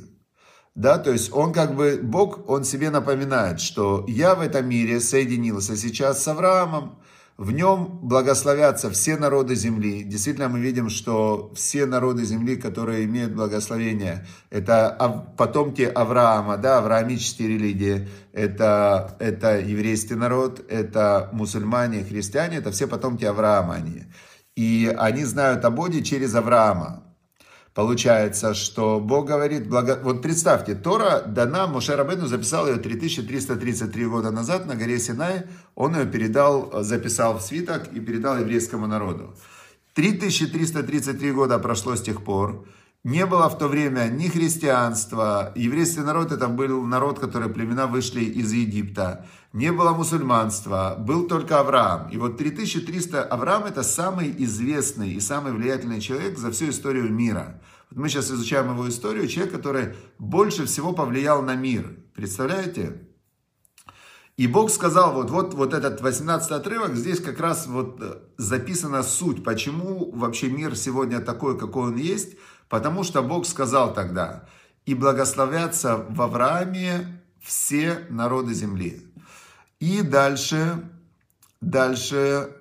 Да, 0.74 0.98
то 0.98 1.10
есть 1.12 1.32
он 1.32 1.52
как 1.52 1.74
бы, 1.74 2.00
Бог, 2.02 2.48
он 2.48 2.64
себе 2.64 2.90
напоминает, 2.90 3.60
что 3.60 4.04
я 4.08 4.34
в 4.34 4.40
этом 4.40 4.68
мире 4.68 5.00
соединился 5.00 5.76
сейчас 5.76 6.22
с 6.22 6.28
Авраамом, 6.28 6.98
в 7.40 7.52
нем 7.52 8.00
благословятся 8.02 8.90
все 8.90 9.16
народы 9.16 9.54
земли. 9.54 10.02
Действительно, 10.02 10.50
мы 10.50 10.60
видим, 10.60 10.90
что 10.90 11.50
все 11.54 11.86
народы 11.86 12.22
земли, 12.22 12.56
которые 12.56 13.06
имеют 13.06 13.32
благословение, 13.32 14.26
это 14.50 15.24
потомки 15.38 15.80
Авраама, 15.80 16.58
да, 16.58 16.76
авраамические 16.76 17.48
религии, 17.48 18.08
это, 18.34 19.16
это 19.20 19.58
еврейский 19.58 20.16
народ, 20.16 20.62
это 20.68 21.30
мусульмане, 21.32 22.04
христиане, 22.04 22.58
это 22.58 22.72
все 22.72 22.86
потомки 22.86 23.24
Авраама 23.24 23.76
они. 23.76 24.02
И 24.54 24.94
они 24.98 25.24
знают 25.24 25.64
о 25.64 25.70
Боге 25.70 26.02
через 26.02 26.34
Авраама. 26.34 27.09
Получается, 27.74 28.52
что 28.54 28.98
Бог 28.98 29.26
говорит, 29.28 29.68
благо... 29.68 29.98
вот 30.02 30.22
представьте, 30.22 30.74
Тора 30.74 31.22
дана, 31.24 31.68
Моше 31.68 31.94
Рабену 31.94 32.26
записал 32.26 32.66
ее 32.66 32.76
3333 32.76 34.06
года 34.06 34.32
назад 34.32 34.66
на 34.66 34.74
горе 34.74 34.98
Синай, 34.98 35.44
он 35.76 35.96
ее 35.96 36.06
передал, 36.06 36.82
записал 36.82 37.38
в 37.38 37.42
свиток 37.42 37.92
и 37.92 38.00
передал 38.00 38.38
еврейскому 38.38 38.88
народу. 38.88 39.36
3333 39.94 41.32
года 41.32 41.60
прошло 41.60 41.94
с 41.94 42.02
тех 42.02 42.24
пор, 42.24 42.66
не 43.04 43.24
было 43.24 43.48
в 43.48 43.56
то 43.56 43.68
время 43.68 44.08
ни 44.08 44.26
христианства, 44.28 45.52
еврейский 45.54 46.00
народ 46.00 46.32
это 46.32 46.48
был 46.48 46.82
народ, 46.84 47.18
который 47.20 47.48
племена 47.48 47.86
вышли 47.86 48.24
из 48.24 48.52
Египта, 48.52 49.26
не 49.52 49.72
было 49.72 49.90
мусульманства, 49.92 50.96
был 50.98 51.26
только 51.26 51.58
Авраам. 51.58 52.08
И 52.10 52.16
вот 52.16 52.38
3300, 52.38 53.24
Авраам 53.24 53.64
это 53.64 53.82
самый 53.82 54.32
известный 54.44 55.10
и 55.10 55.20
самый 55.20 55.52
влиятельный 55.52 56.00
человек 56.00 56.38
за 56.38 56.50
всю 56.52 56.70
историю 56.70 57.12
мира. 57.12 57.60
Вот 57.90 57.98
мы 57.98 58.08
сейчас 58.08 58.30
изучаем 58.30 58.70
его 58.70 58.88
историю, 58.88 59.26
человек, 59.26 59.52
который 59.52 59.96
больше 60.18 60.66
всего 60.66 60.92
повлиял 60.92 61.42
на 61.42 61.56
мир. 61.56 61.96
Представляете? 62.14 63.08
И 64.36 64.46
Бог 64.46 64.70
сказал, 64.70 65.12
вот, 65.12 65.30
вот, 65.30 65.52
вот 65.54 65.74
этот 65.74 66.00
18 66.00 66.50
отрывок, 66.52 66.94
здесь 66.94 67.20
как 67.20 67.40
раз 67.40 67.66
вот 67.66 68.00
э, 68.00 68.20
записана 68.38 69.02
суть, 69.02 69.44
почему 69.44 70.10
вообще 70.12 70.48
мир 70.48 70.76
сегодня 70.76 71.20
такой, 71.20 71.58
какой 71.58 71.88
он 71.88 71.96
есть, 71.96 72.36
потому 72.68 73.02
что 73.02 73.20
Бог 73.22 73.44
сказал 73.44 73.92
тогда, 73.92 74.48
и 74.86 74.94
благословятся 74.94 76.06
в 76.08 76.22
Аврааме 76.22 77.22
все 77.42 78.06
народы 78.08 78.54
земли. 78.54 79.10
И 79.80 80.02
дальше, 80.02 80.84
дальше, 81.62 82.54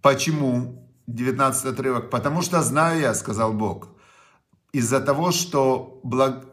почему 0.00 0.90
19 1.06 1.66
отрывок? 1.66 2.08
Потому 2.08 2.40
что 2.40 2.62
знаю 2.62 3.00
я, 3.00 3.14
сказал 3.14 3.52
Бог, 3.52 3.88
из-за 4.72 5.00
того, 5.00 5.32
что 5.32 6.00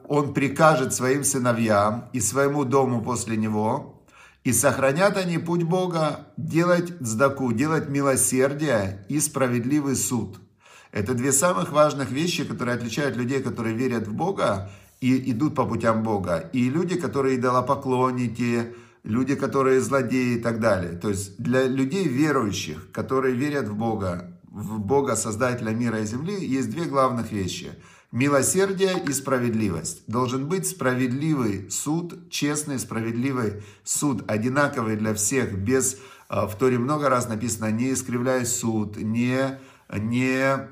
Он 0.09 0.33
прикажет 0.33 0.93
своим 0.93 1.23
сыновьям 1.23 2.09
и 2.11 2.19
своему 2.19 2.65
дому 2.65 3.01
после 3.01 3.37
него, 3.37 4.03
и 4.43 4.51
сохранят 4.51 5.15
они 5.15 5.37
путь 5.37 5.63
Бога 5.63 6.27
делать 6.35 6.93
сдаку, 6.99 7.53
делать 7.53 7.87
милосердие 7.87 9.05
и 9.07 9.21
справедливый 9.21 9.95
суд. 9.95 10.37
Это 10.91 11.13
две 11.13 11.31
самых 11.31 11.71
важных 11.71 12.11
вещи, 12.11 12.43
которые 12.43 12.75
отличают 12.75 13.15
людей, 13.15 13.41
которые 13.41 13.75
верят 13.75 14.07
в 14.07 14.13
Бога 14.13 14.69
и 15.01 15.31
идут 15.31 15.55
по 15.55 15.65
путям 15.65 16.03
Бога. 16.03 16.49
И 16.53 16.69
люди, 16.69 16.99
которые 16.99 17.37
идолопоклонники, 17.37 18.73
люди, 19.03 19.35
которые 19.35 19.81
злодеи 19.81 20.37
и 20.37 20.39
так 20.39 20.59
далее. 20.59 20.93
То 20.93 21.09
есть 21.09 21.37
для 21.37 21.63
людей 21.63 22.07
верующих, 22.07 22.91
которые 22.91 23.35
верят 23.35 23.67
в 23.67 23.75
Бога, 23.75 24.31
в 24.49 24.79
Бога, 24.79 25.15
Создателя 25.15 25.71
мира 25.71 25.99
и 25.99 26.05
земли, 26.05 26.35
есть 26.43 26.71
две 26.71 26.85
главных 26.85 27.31
вещи. 27.31 27.71
Милосердие 28.11 29.03
и 29.05 29.11
справедливость. 29.11 30.03
Должен 30.07 30.47
быть 30.47 30.65
справедливый 30.65 31.69
суд, 31.69 32.29
честный, 32.29 32.79
справедливый 32.79 33.63
суд, 33.83 34.23
одинаковый 34.27 34.95
для 34.95 35.13
всех, 35.13 35.57
без, 35.57 35.97
а, 36.29 36.47
в 36.47 36.57
Торе 36.57 36.79
много 36.79 37.09
раз 37.09 37.27
написано, 37.27 37.69
не 37.69 37.91
искривляй 37.91 38.45
суд, 38.45 38.97
не, 38.97 39.59
не 39.93 40.69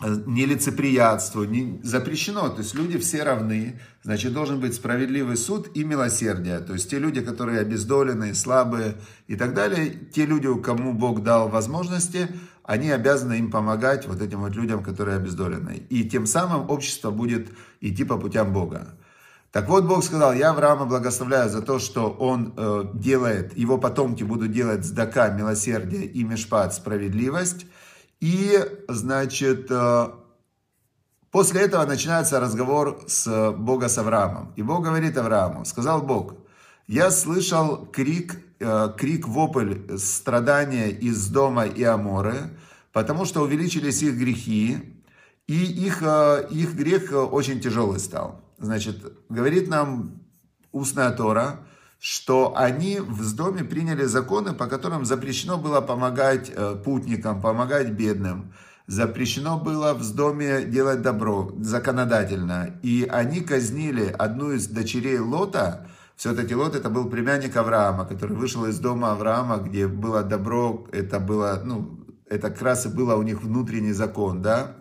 нелицеприятству, 0.00 1.44
не, 1.44 1.80
запрещено. 1.82 2.48
То 2.50 2.58
есть 2.58 2.74
люди 2.74 2.98
все 2.98 3.22
равны, 3.22 3.80
значит, 4.02 4.32
должен 4.32 4.60
быть 4.60 4.74
справедливый 4.74 5.36
суд 5.36 5.70
и 5.74 5.84
милосердие. 5.84 6.60
То 6.60 6.74
есть 6.74 6.90
те 6.90 6.98
люди, 6.98 7.20
которые 7.20 7.60
обездоленные, 7.60 8.34
слабые 8.34 8.96
и 9.26 9.36
так 9.36 9.54
далее, 9.54 9.90
те 10.12 10.24
люди, 10.24 10.48
кому 10.62 10.92
Бог 10.92 11.22
дал 11.22 11.48
возможности, 11.48 12.28
они 12.62 12.90
обязаны 12.90 13.38
им 13.38 13.50
помогать, 13.50 14.06
вот 14.06 14.20
этим 14.20 14.40
вот 14.40 14.54
людям, 14.54 14.84
которые 14.84 15.16
обездолены. 15.16 15.82
И 15.88 16.04
тем 16.04 16.26
самым 16.26 16.70
общество 16.70 17.10
будет 17.10 17.48
идти 17.80 18.04
по 18.04 18.18
путям 18.18 18.52
Бога. 18.52 18.94
Так 19.50 19.68
вот, 19.68 19.86
Бог 19.86 20.04
сказал, 20.04 20.34
я 20.34 20.50
Авраама 20.50 20.84
благословляю 20.84 21.48
за 21.48 21.62
то, 21.62 21.78
что 21.78 22.10
он 22.10 22.52
э, 22.56 22.84
делает, 22.92 23.56
его 23.56 23.78
потомки 23.78 24.22
будут 24.22 24.52
делать 24.52 24.84
сдака, 24.84 25.30
милосердие 25.30 26.04
и 26.04 26.22
мешпат, 26.22 26.74
справедливость, 26.74 27.64
и, 28.20 28.58
значит, 28.88 29.70
э, 29.70 30.08
после 31.30 31.62
этого 31.62 31.84
начинается 31.84 32.40
разговор 32.40 33.00
с 33.06 33.52
Бога 33.52 33.88
с 33.88 33.98
Авраамом. 33.98 34.52
И 34.56 34.62
Бог 34.62 34.84
говорит 34.84 35.16
Аврааму, 35.16 35.64
сказал 35.64 36.02
Бог, 36.02 36.34
я 36.88 37.10
слышал 37.10 37.86
крик, 37.86 38.40
э, 38.58 38.92
крик, 38.96 39.28
вопль 39.28 39.96
страдания 39.98 40.90
из 40.90 41.28
дома 41.28 41.66
и 41.66 41.82
Аморы, 41.84 42.50
потому 42.92 43.24
что 43.24 43.42
увеличились 43.42 44.02
их 44.02 44.16
грехи, 44.16 44.78
и 45.46 45.64
их, 45.64 46.02
э, 46.02 46.48
их 46.50 46.74
грех 46.74 47.12
очень 47.12 47.60
тяжелый 47.60 48.00
стал. 48.00 48.40
Значит, 48.58 48.96
говорит 49.28 49.68
нам 49.68 50.20
устная 50.72 51.10
Тора, 51.12 51.60
что 51.98 52.56
они 52.56 53.00
в 53.00 53.34
доме 53.34 53.64
приняли 53.64 54.04
законы, 54.04 54.54
по 54.54 54.66
которым 54.66 55.04
запрещено 55.04 55.58
было 55.58 55.80
помогать 55.80 56.50
э, 56.54 56.76
путникам, 56.84 57.40
помогать 57.40 57.90
бедным. 57.90 58.52
Запрещено 58.86 59.58
было 59.58 59.92
в 59.94 60.14
доме 60.14 60.64
делать 60.64 61.02
добро 61.02 61.52
законодательно. 61.60 62.78
И 62.82 63.06
они 63.10 63.40
казнили 63.40 64.14
одну 64.18 64.52
из 64.52 64.68
дочерей 64.68 65.18
Лота. 65.18 65.88
Все-таки 66.16 66.54
Лот 66.54 66.74
это 66.74 66.88
был 66.88 67.10
племянник 67.10 67.56
Авраама, 67.56 68.04
который 68.04 68.36
вышел 68.36 68.64
из 68.66 68.78
дома 68.78 69.12
Авраама, 69.12 69.58
где 69.58 69.86
было 69.86 70.22
добро, 70.22 70.86
это 70.90 71.20
было, 71.20 71.60
ну, 71.64 72.00
это 72.26 72.50
как 72.50 72.62
раз 72.62 72.86
и 72.86 72.88
было 72.88 73.14
у 73.14 73.22
них 73.22 73.42
внутренний 73.42 73.92
закон, 73.92 74.42
да. 74.42 74.76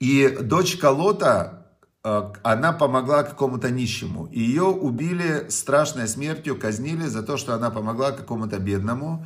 И 0.00 0.38
дочка 0.42 0.90
Лота, 0.90 1.61
она 2.04 2.72
помогла 2.72 3.22
какому-то 3.22 3.70
нищему. 3.70 4.28
Ее 4.32 4.64
убили 4.64 5.46
страшной 5.50 6.08
смертью, 6.08 6.58
казнили 6.58 7.06
за 7.06 7.22
то, 7.22 7.36
что 7.36 7.54
она 7.54 7.70
помогла 7.70 8.10
какому-то 8.10 8.58
бедному. 8.58 9.24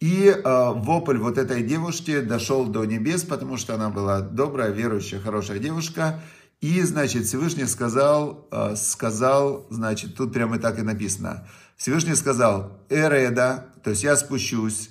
И 0.00 0.26
э, 0.28 0.42
вопль 0.44 1.18
вот 1.18 1.38
этой 1.38 1.62
девушки 1.62 2.20
дошел 2.20 2.66
до 2.66 2.84
небес, 2.84 3.22
потому 3.22 3.56
что 3.56 3.74
она 3.74 3.88
была 3.88 4.20
добрая, 4.20 4.70
верующая, 4.70 5.20
хорошая 5.20 5.58
девушка. 5.58 6.20
И, 6.60 6.82
значит, 6.82 7.24
Всевышний 7.24 7.66
сказал, 7.66 8.46
э, 8.50 8.74
сказал, 8.76 9.66
значит, 9.70 10.16
тут 10.16 10.32
прямо 10.32 10.58
так 10.58 10.78
и 10.78 10.82
написано. 10.82 11.46
Всевышний 11.76 12.14
сказал, 12.14 12.78
Эреда, 12.90 13.66
то 13.84 13.90
есть 13.90 14.02
я 14.02 14.16
спущусь 14.16 14.90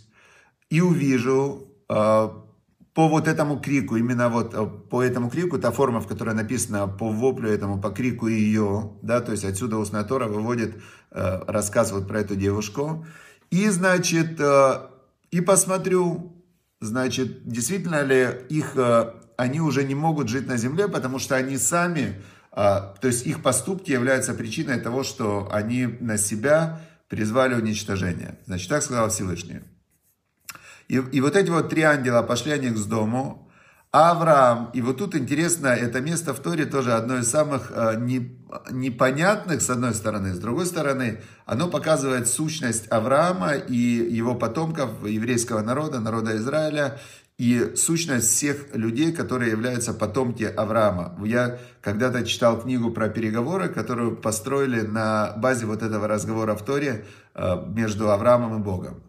и 0.70 0.82
увижу 0.82 1.68
э, 1.90 2.30
по 2.96 3.10
вот 3.10 3.28
этому 3.28 3.60
крику, 3.60 3.98
именно 3.98 4.30
вот 4.30 4.54
э, 4.54 4.66
по 4.66 5.04
этому 5.04 5.30
крику, 5.30 5.60
та 5.60 5.72
форма, 5.72 6.00
в 6.00 6.08
которой 6.08 6.34
написано 6.34 6.88
по 6.88 7.10
воплю 7.12 7.50
этому, 7.50 7.80
по 7.82 7.90
крику 7.90 8.28
ее, 8.28 8.94
да, 9.02 9.20
то 9.20 9.34
есть 9.34 9.44
отсюда 9.44 9.78
устная 9.78 10.06
Тора 10.06 10.28
выводит 10.28 10.82
э, 11.12 11.42
рассказ 11.46 11.92
вот 11.92 12.08
про 12.08 12.22
эту 12.22 12.38
девушку. 12.38 13.06
И, 13.52 13.68
значит, 13.68 14.40
э, 14.40 14.88
и 15.30 15.42
посмотрю, 15.42 16.42
значит, 16.80 17.46
действительно 17.46 18.02
ли 18.02 18.30
их, 18.48 18.78
э, 18.78 19.12
они 19.36 19.60
уже 19.60 19.84
не 19.84 19.94
могут 19.94 20.30
жить 20.30 20.48
на 20.48 20.56
земле, 20.56 20.88
потому 20.88 21.20
что 21.20 21.36
они 21.36 21.58
сами, 21.58 22.22
то 22.52 22.94
есть 23.04 23.28
их 23.28 23.44
поступки 23.44 23.92
являются 23.92 24.34
причиной 24.34 24.80
того, 24.80 25.04
что 25.04 25.50
они 25.52 25.86
на 26.00 26.18
себя 26.18 26.80
призвали 27.10 27.54
уничтожение. 27.54 28.40
Значит, 28.46 28.70
так 28.70 28.82
сказал 28.82 29.10
Всевышний. 29.10 29.60
И, 30.88 30.96
и 30.96 31.22
вот 31.22 31.36
эти 31.36 31.50
вот 31.50 31.70
три 31.70 31.82
ангела 31.82 32.22
пошли 32.22 32.52
они 32.52 32.70
к 32.70 32.78
дому. 32.88 33.42
Авраам, 33.92 34.72
и 34.74 34.82
вот 34.82 34.98
тут 34.98 35.16
интересно, 35.16 35.68
это 35.68 36.02
место 36.02 36.34
в 36.34 36.42
Торе 36.42 36.66
тоже 36.66 36.92
одно 36.92 37.20
из 37.20 37.30
самых 37.30 37.72
э, 37.74 37.96
не, 37.98 38.38
непонятных, 38.70 39.62
с 39.62 39.70
одной 39.70 39.94
стороны, 39.94 40.34
с 40.34 40.38
другой 40.40 40.66
стороны, 40.66 41.22
оно 41.46 41.70
показывает 41.70 42.28
сущность 42.28 42.92
Авраама 42.92 43.54
и 43.54 43.78
его 43.78 44.36
потомков, 44.36 44.90
еврейского 45.08 45.62
народа, 45.62 46.02
народа 46.02 46.36
Израиля, 46.36 47.00
и 47.38 47.76
сущность 47.76 48.28
всех 48.28 48.76
людей, 48.76 49.14
которые 49.14 49.52
являются 49.52 49.94
потомки 49.94 50.44
Авраама. 50.44 51.18
Я 51.26 51.60
когда-то 51.82 52.26
читал 52.26 52.62
книгу 52.62 52.92
про 52.92 53.08
переговоры, 53.08 53.70
которую 53.70 54.18
построили 54.18 54.82
на 54.82 55.34
базе 55.38 55.66
вот 55.66 55.84
этого 55.84 56.08
разговора 56.08 56.56
в 56.56 56.66
Торе 56.66 57.06
э, 57.34 57.66
между 57.68 58.12
Авраамом 58.12 58.60
и 58.60 58.64
Богом. 58.64 59.04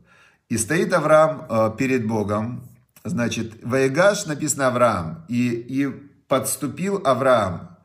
И 0.49 0.59
стоит 0.59 0.93
Авраам 0.93 1.47
э, 1.49 1.77
перед 1.77 2.07
Богом, 2.07 2.63
значит, 3.05 3.65
Ваегаш 3.65 4.27
написано 4.27 4.69
Авраам, 4.69 5.25
и, 5.29 5.51
и 5.51 5.87
подступил 6.29 7.03
Авраам. 7.05 7.77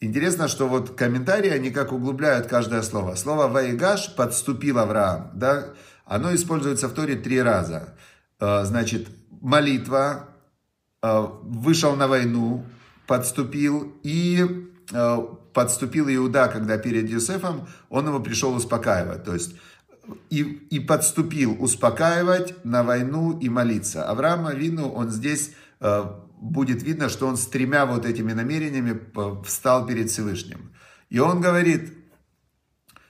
Интересно, 0.00 0.48
что 0.48 0.66
вот 0.66 0.96
комментарии, 0.96 1.50
они 1.50 1.70
как 1.70 1.92
углубляют 1.92 2.46
каждое 2.46 2.82
слово. 2.82 3.14
Слово 3.14 3.46
Ваегаш 3.46 4.16
подступил 4.16 4.78
Авраам, 4.78 5.30
да, 5.34 5.66
оно 6.04 6.34
используется 6.34 6.88
в 6.88 6.94
Торе 6.94 7.14
три 7.14 7.40
раза. 7.40 7.94
Э, 8.40 8.64
значит, 8.64 9.08
молитва, 9.40 10.30
э, 11.02 11.26
вышел 11.42 11.94
на 11.94 12.08
войну, 12.08 12.64
подступил 13.06 13.94
и 14.02 14.66
подступил 15.52 16.08
Иуда, 16.08 16.48
когда 16.48 16.76
перед 16.78 17.08
Юсефом, 17.08 17.68
он 17.90 18.08
его 18.08 18.18
пришел 18.18 18.52
успокаивать. 18.54 19.22
То 19.22 19.34
есть 19.34 19.54
и, 20.30 20.42
и 20.42 20.80
подступил 20.80 21.56
успокаивать 21.62 22.64
на 22.64 22.82
войну 22.82 23.38
и 23.38 23.48
молиться. 23.48 24.08
Авраам 24.08 24.48
Вину, 24.56 24.90
он 24.90 25.10
здесь 25.10 25.52
э, 25.80 26.04
будет 26.40 26.82
видно, 26.82 27.08
что 27.08 27.26
он 27.26 27.36
с 27.36 27.46
тремя 27.46 27.86
вот 27.86 28.06
этими 28.06 28.32
намерениями 28.32 29.00
э, 29.14 29.42
встал 29.44 29.86
перед 29.86 30.10
Всевышним. 30.10 30.72
И 31.08 31.18
он 31.18 31.40
говорит, 31.40 31.92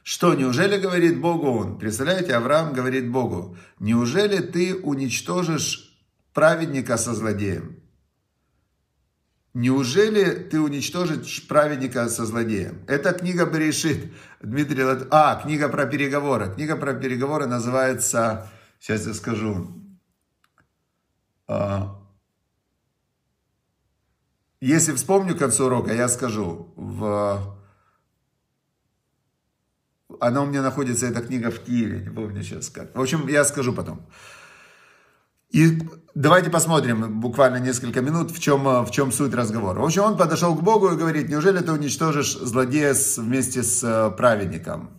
что, 0.02 0.34
неужели 0.34 0.80
говорит 0.80 1.20
Богу 1.20 1.50
он? 1.50 1.78
Представляете, 1.78 2.34
Авраам 2.34 2.72
говорит 2.72 3.10
Богу, 3.10 3.56
неужели 3.78 4.40
ты 4.40 4.74
уничтожишь 4.74 5.98
праведника 6.32 6.96
со 6.96 7.14
злодеем? 7.14 7.79
Неужели 9.52 10.30
ты 10.44 10.60
уничтожишь 10.60 11.46
праведника 11.48 12.08
со 12.08 12.24
злодеем? 12.24 12.84
Это 12.86 13.12
книга 13.12 13.46
Берешит. 13.46 14.12
Дмитрий 14.40 14.84
Лат... 14.84 15.08
А, 15.10 15.40
книга 15.42 15.68
про 15.68 15.86
переговоры. 15.86 16.54
Книга 16.54 16.76
про 16.76 16.94
переговоры 16.94 17.46
называется, 17.46 18.48
сейчас 18.78 19.06
я 19.06 19.14
скажу, 19.14 19.80
а, 21.48 22.00
если 24.60 24.92
вспомню 24.92 25.34
к 25.34 25.38
концу 25.38 25.66
урока, 25.66 25.92
я 25.92 26.08
скажу. 26.08 26.72
В... 26.76 27.58
Она 30.20 30.42
у 30.42 30.46
меня 30.46 30.62
находится, 30.62 31.06
эта 31.06 31.22
книга 31.22 31.50
в 31.50 31.60
Киеве, 31.60 32.00
не 32.00 32.10
помню 32.10 32.42
сейчас 32.44 32.68
как. 32.68 32.94
В 32.94 33.00
общем, 33.00 33.26
я 33.26 33.44
скажу 33.44 33.72
потом. 33.72 34.06
И 35.50 35.78
давайте 36.14 36.50
посмотрим 36.50 37.20
буквально 37.20 37.56
несколько 37.56 38.00
минут, 38.00 38.30
в 38.30 38.40
чем, 38.40 38.84
в 38.84 38.90
чем 38.90 39.10
суть 39.10 39.34
разговора. 39.34 39.80
В 39.80 39.84
общем, 39.84 40.02
он 40.02 40.16
подошел 40.16 40.54
к 40.54 40.62
Богу 40.62 40.88
и 40.88 40.96
говорит, 40.96 41.28
неужели 41.28 41.58
ты 41.58 41.72
уничтожишь 41.72 42.34
злодея 42.34 42.94
вместе 43.16 43.62
с 43.62 43.82
э, 43.82 44.10
праведником? 44.16 44.90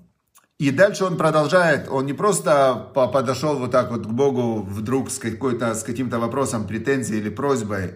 И 0.59 0.69
дальше 0.69 1.05
он 1.05 1.17
продолжает, 1.17 1.87
он 1.89 2.05
не 2.05 2.13
просто 2.13 2.91
подошел 2.93 3.57
вот 3.57 3.71
так 3.71 3.89
вот 3.89 4.05
к 4.05 4.09
Богу 4.09 4.61
вдруг 4.61 5.09
с, 5.09 5.17
какой-то, 5.17 5.73
с 5.73 5.83
каким-то 5.83 6.19
вопросом, 6.19 6.67
претензией 6.67 7.19
или 7.19 7.29
просьбой. 7.29 7.95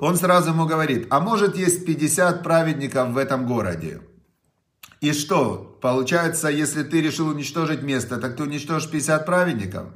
Он 0.00 0.16
сразу 0.16 0.50
ему 0.50 0.66
говорит, 0.66 1.06
а 1.10 1.20
может 1.20 1.56
есть 1.56 1.84
50 1.84 2.42
праведников 2.42 3.10
в 3.10 3.18
этом 3.18 3.46
городе? 3.46 4.00
И 5.00 5.12
что, 5.12 5.78
получается, 5.82 6.48
если 6.48 6.82
ты 6.82 7.02
решил 7.02 7.28
уничтожить 7.28 7.82
место, 7.82 8.16
так 8.16 8.36
ты 8.36 8.44
уничтожишь 8.44 8.90
50 8.90 9.26
праведников? 9.26 9.88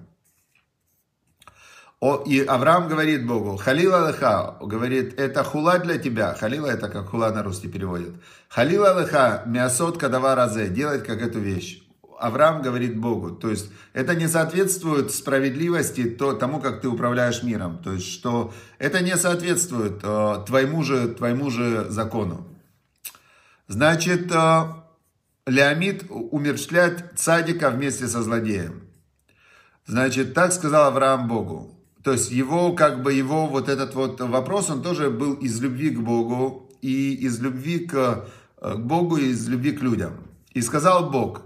О, 2.02 2.16
и 2.26 2.40
Авраам 2.40 2.88
говорит 2.88 3.24
Богу, 3.24 3.56
халила 3.56 4.08
леха, 4.08 4.56
говорит, 4.60 5.20
это 5.20 5.44
хула 5.44 5.78
для 5.78 5.98
тебя. 5.98 6.34
Халила 6.34 6.66
это 6.66 6.88
как 6.88 7.10
хула 7.10 7.30
на 7.30 7.44
русский 7.44 7.68
переводит. 7.68 8.14
Халила 8.48 9.00
леха, 9.00 9.44
мясот 9.46 9.98
кадава 9.98 10.34
разе, 10.34 10.66
делать 10.66 11.04
как 11.04 11.22
эту 11.22 11.38
вещь. 11.38 11.80
Авраам 12.18 12.60
говорит 12.60 12.98
Богу, 12.98 13.30
то 13.30 13.50
есть 13.50 13.70
это 13.92 14.16
не 14.16 14.26
соответствует 14.26 15.12
справедливости 15.12 16.10
то, 16.10 16.32
тому, 16.32 16.60
как 16.60 16.80
ты 16.80 16.88
управляешь 16.88 17.44
миром. 17.44 17.78
То 17.78 17.92
есть 17.92 18.08
что 18.08 18.52
это 18.80 19.00
не 19.00 19.16
соответствует 19.16 20.00
э, 20.02 20.44
твоему, 20.44 20.82
же, 20.82 21.06
твоему 21.06 21.50
же 21.50 21.88
закону. 21.88 22.48
Значит, 23.68 24.28
э, 24.32 24.64
Леомид 25.46 26.06
умерщвлять 26.08 27.12
цадика 27.14 27.70
вместе 27.70 28.08
со 28.08 28.24
злодеем. 28.24 28.88
Значит, 29.86 30.34
так 30.34 30.52
сказал 30.52 30.88
Авраам 30.88 31.28
Богу. 31.28 31.78
То 32.02 32.12
есть 32.12 32.30
его, 32.30 32.72
как 32.72 33.02
бы 33.02 33.12
его 33.12 33.46
вот 33.46 33.68
этот 33.68 33.94
вот 33.94 34.20
вопрос, 34.20 34.70
он 34.70 34.82
тоже 34.82 35.10
был 35.10 35.34
из 35.34 35.60
любви 35.60 35.90
к 35.90 36.00
Богу 36.00 36.70
и 36.80 37.14
из 37.14 37.40
любви 37.40 37.80
к, 37.80 38.26
к 38.60 38.76
Богу 38.78 39.16
и 39.16 39.26
из 39.26 39.48
любви 39.48 39.72
к 39.72 39.82
людям. 39.82 40.14
И 40.52 40.62
сказал 40.62 41.10
Бог, 41.10 41.42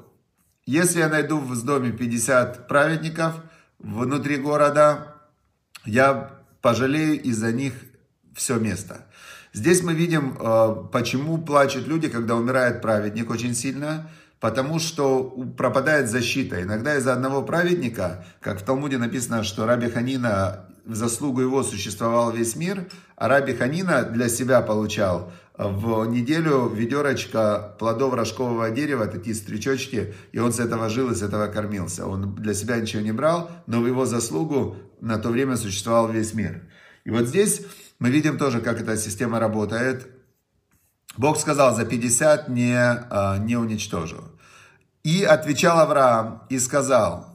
если 0.64 1.00
я 1.00 1.08
найду 1.08 1.38
в 1.38 1.64
доме 1.64 1.92
50 1.92 2.68
праведников 2.68 3.34
внутри 3.78 4.38
города, 4.38 5.14
я 5.84 6.30
пожалею 6.62 7.22
из-за 7.22 7.52
них 7.52 7.74
все 8.34 8.58
место. 8.58 9.06
Здесь 9.52 9.82
мы 9.82 9.94
видим, 9.94 10.36
э, 10.38 10.88
почему 10.90 11.38
плачут 11.38 11.86
люди, 11.86 12.08
когда 12.08 12.34
умирает 12.34 12.82
праведник 12.82 13.30
очень 13.30 13.54
сильно– 13.54 14.10
потому 14.40 14.78
что 14.78 15.24
пропадает 15.56 16.10
защита. 16.10 16.62
Иногда 16.62 16.96
из-за 16.96 17.12
одного 17.12 17.42
праведника, 17.42 18.24
как 18.40 18.60
в 18.60 18.64
Талмуде 18.64 18.98
написано, 18.98 19.42
что 19.44 19.66
Раби 19.66 19.88
Ханина, 19.88 20.66
в 20.84 20.94
заслугу 20.94 21.40
его 21.40 21.62
существовал 21.62 22.32
весь 22.32 22.54
мир, 22.54 22.86
а 23.16 23.28
Раби 23.28 23.54
Ханина 23.54 24.04
для 24.04 24.28
себя 24.28 24.60
получал 24.60 25.32
в 25.58 26.04
неделю 26.06 26.68
ведерочка 26.68 27.74
плодов 27.78 28.14
рожкового 28.14 28.70
дерева, 28.70 29.06
такие 29.06 29.34
стрючочки, 29.34 30.14
и 30.32 30.38
он 30.38 30.52
с 30.52 30.60
этого 30.60 30.90
жил 30.90 31.10
и 31.10 31.14
с 31.14 31.22
этого 31.22 31.46
кормился. 31.46 32.06
Он 32.06 32.34
для 32.34 32.52
себя 32.52 32.76
ничего 32.76 33.02
не 33.02 33.12
брал, 33.12 33.50
но 33.66 33.80
в 33.80 33.86
его 33.86 34.04
заслугу 34.04 34.76
на 35.00 35.18
то 35.18 35.30
время 35.30 35.56
существовал 35.56 36.10
весь 36.10 36.34
мир. 36.34 36.62
И 37.04 37.10
вот 37.10 37.26
здесь 37.26 37.62
мы 37.98 38.10
видим 38.10 38.36
тоже, 38.36 38.60
как 38.60 38.80
эта 38.80 38.96
система 38.98 39.40
работает. 39.40 40.08
Бог 41.16 41.38
сказал, 41.38 41.74
за 41.74 41.84
50 41.84 42.48
не, 42.48 42.76
а, 42.76 43.38
не 43.38 43.56
уничтожу. 43.56 44.24
И 45.02 45.22
отвечал 45.22 45.78
Авраам 45.78 46.42
и 46.48 46.58
сказал, 46.58 47.26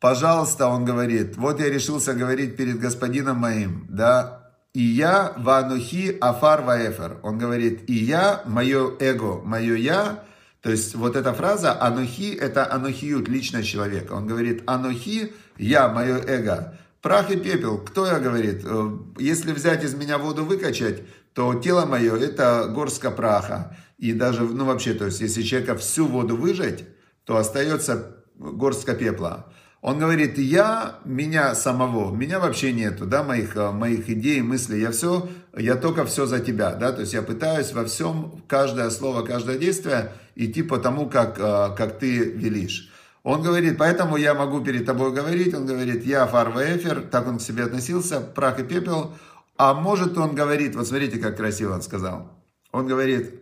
пожалуйста, 0.00 0.66
он 0.66 0.84
говорит, 0.84 1.36
вот 1.36 1.60
я 1.60 1.70
решился 1.70 2.14
говорить 2.14 2.56
перед 2.56 2.78
господином 2.80 3.38
моим, 3.38 3.86
да, 3.88 4.52
и 4.74 4.82
я 4.82 5.32
ванухи 5.36 6.16
афар 6.20 6.62
ваэфер. 6.62 7.18
Он 7.22 7.38
говорит, 7.38 7.88
и 7.88 7.94
я, 7.94 8.42
мое 8.44 8.92
эго, 9.00 9.40
мое 9.42 9.74
я, 9.76 10.24
то 10.60 10.70
есть 10.70 10.94
вот 10.94 11.16
эта 11.16 11.32
фраза 11.32 11.80
анухи, 11.80 12.34
это 12.34 12.70
анухиют, 12.70 13.28
личность 13.28 13.68
человека. 13.68 14.12
Он 14.12 14.26
говорит, 14.26 14.62
анухи, 14.66 15.32
я, 15.56 15.88
мое 15.88 16.18
эго, 16.18 16.74
прах 17.00 17.30
и 17.30 17.36
пепел. 17.36 17.78
Кто 17.78 18.06
я, 18.06 18.18
говорит, 18.18 18.62
«Э, 18.64 18.98
если 19.18 19.52
взять 19.52 19.84
из 19.84 19.94
меня 19.94 20.18
воду 20.18 20.44
выкачать, 20.44 21.02
то 21.34 21.54
тело 21.54 21.86
мое 21.86 22.16
это 22.16 22.66
горстка 22.68 23.10
праха. 23.10 23.76
И 23.98 24.12
даже, 24.12 24.42
ну 24.42 24.64
вообще, 24.64 24.94
то 24.94 25.06
есть, 25.06 25.20
если 25.20 25.42
человека 25.42 25.76
всю 25.76 26.06
воду 26.06 26.36
выжать, 26.36 26.84
то 27.24 27.36
остается 27.36 28.16
горстка 28.36 28.94
пепла. 28.94 29.52
Он 29.80 29.98
говорит, 29.98 30.38
я, 30.38 30.98
меня 31.04 31.54
самого, 31.54 32.12
меня 32.14 32.40
вообще 32.40 32.72
нету, 32.72 33.06
да, 33.06 33.22
моих, 33.22 33.54
моих 33.54 34.10
идей, 34.10 34.40
мыслей, 34.42 34.80
я 34.80 34.90
все, 34.90 35.28
я 35.56 35.76
только 35.76 36.04
все 36.04 36.26
за 36.26 36.40
тебя, 36.40 36.74
да, 36.74 36.90
то 36.90 37.02
есть 37.02 37.12
я 37.12 37.22
пытаюсь 37.22 37.72
во 37.72 37.84
всем, 37.84 38.42
каждое 38.48 38.90
слово, 38.90 39.24
каждое 39.24 39.56
действие 39.56 40.12
идти 40.34 40.62
по 40.62 40.78
тому, 40.78 41.08
как, 41.08 41.36
как 41.36 41.98
ты 42.00 42.18
велишь. 42.18 42.90
Он 43.22 43.42
говорит, 43.42 43.78
поэтому 43.78 44.16
я 44.16 44.34
могу 44.34 44.60
перед 44.62 44.84
тобой 44.86 45.12
говорить, 45.12 45.54
он 45.54 45.66
говорит, 45.66 46.04
я 46.04 46.26
фарвефер, 46.26 47.02
так 47.02 47.28
он 47.28 47.38
к 47.38 47.42
себе 47.42 47.64
относился, 47.64 48.20
прах 48.20 48.58
и 48.58 48.64
пепел, 48.64 49.16
а 49.58 49.74
может 49.74 50.16
он 50.16 50.36
говорит, 50.36 50.76
вот 50.76 50.86
смотрите, 50.86 51.18
как 51.18 51.36
красиво 51.36 51.74
он 51.74 51.82
сказал. 51.82 52.30
Он 52.70 52.86
говорит, 52.86 53.34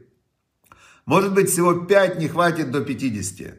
может 1.04 1.34
быть, 1.34 1.50
всего 1.50 1.74
5 1.74 2.18
не 2.18 2.26
хватит 2.26 2.70
до 2.70 2.80
50. 2.80 3.54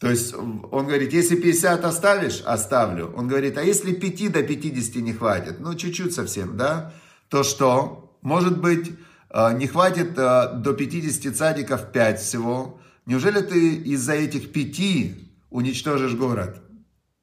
То 0.00 0.10
есть 0.10 0.34
он 0.34 0.86
говорит, 0.86 1.12
если 1.12 1.36
50 1.36 1.84
оставишь, 1.84 2.42
оставлю. 2.44 3.12
Он 3.14 3.28
говорит, 3.28 3.58
а 3.58 3.62
если 3.62 3.92
5 3.92 4.32
до 4.32 4.42
50 4.42 4.96
не 4.96 5.12
хватит, 5.12 5.60
ну 5.60 5.74
чуть-чуть 5.74 6.14
совсем, 6.14 6.56
да, 6.56 6.94
то 7.28 7.42
что? 7.42 8.18
Может 8.22 8.60
быть, 8.60 8.92
э, 9.30 9.58
не 9.58 9.66
хватит 9.66 10.18
э, 10.18 10.56
до 10.56 10.72
50 10.72 11.36
цадиков 11.36 11.92
5 11.92 12.20
всего. 12.20 12.80
Неужели 13.04 13.40
ты 13.40 13.74
из-за 13.76 14.14
этих 14.14 14.50
5 14.50 15.16
уничтожишь 15.50 16.14
город? 16.14 16.62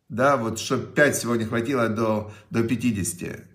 Да, 0.10 0.38
вот 0.38 0.60
чтобы 0.60 0.86
5 0.86 1.16
всего 1.16 1.36
не 1.36 1.46
хватило 1.46 1.90
до, 1.90 2.32
до 2.52 2.64
50. 2.64 3.51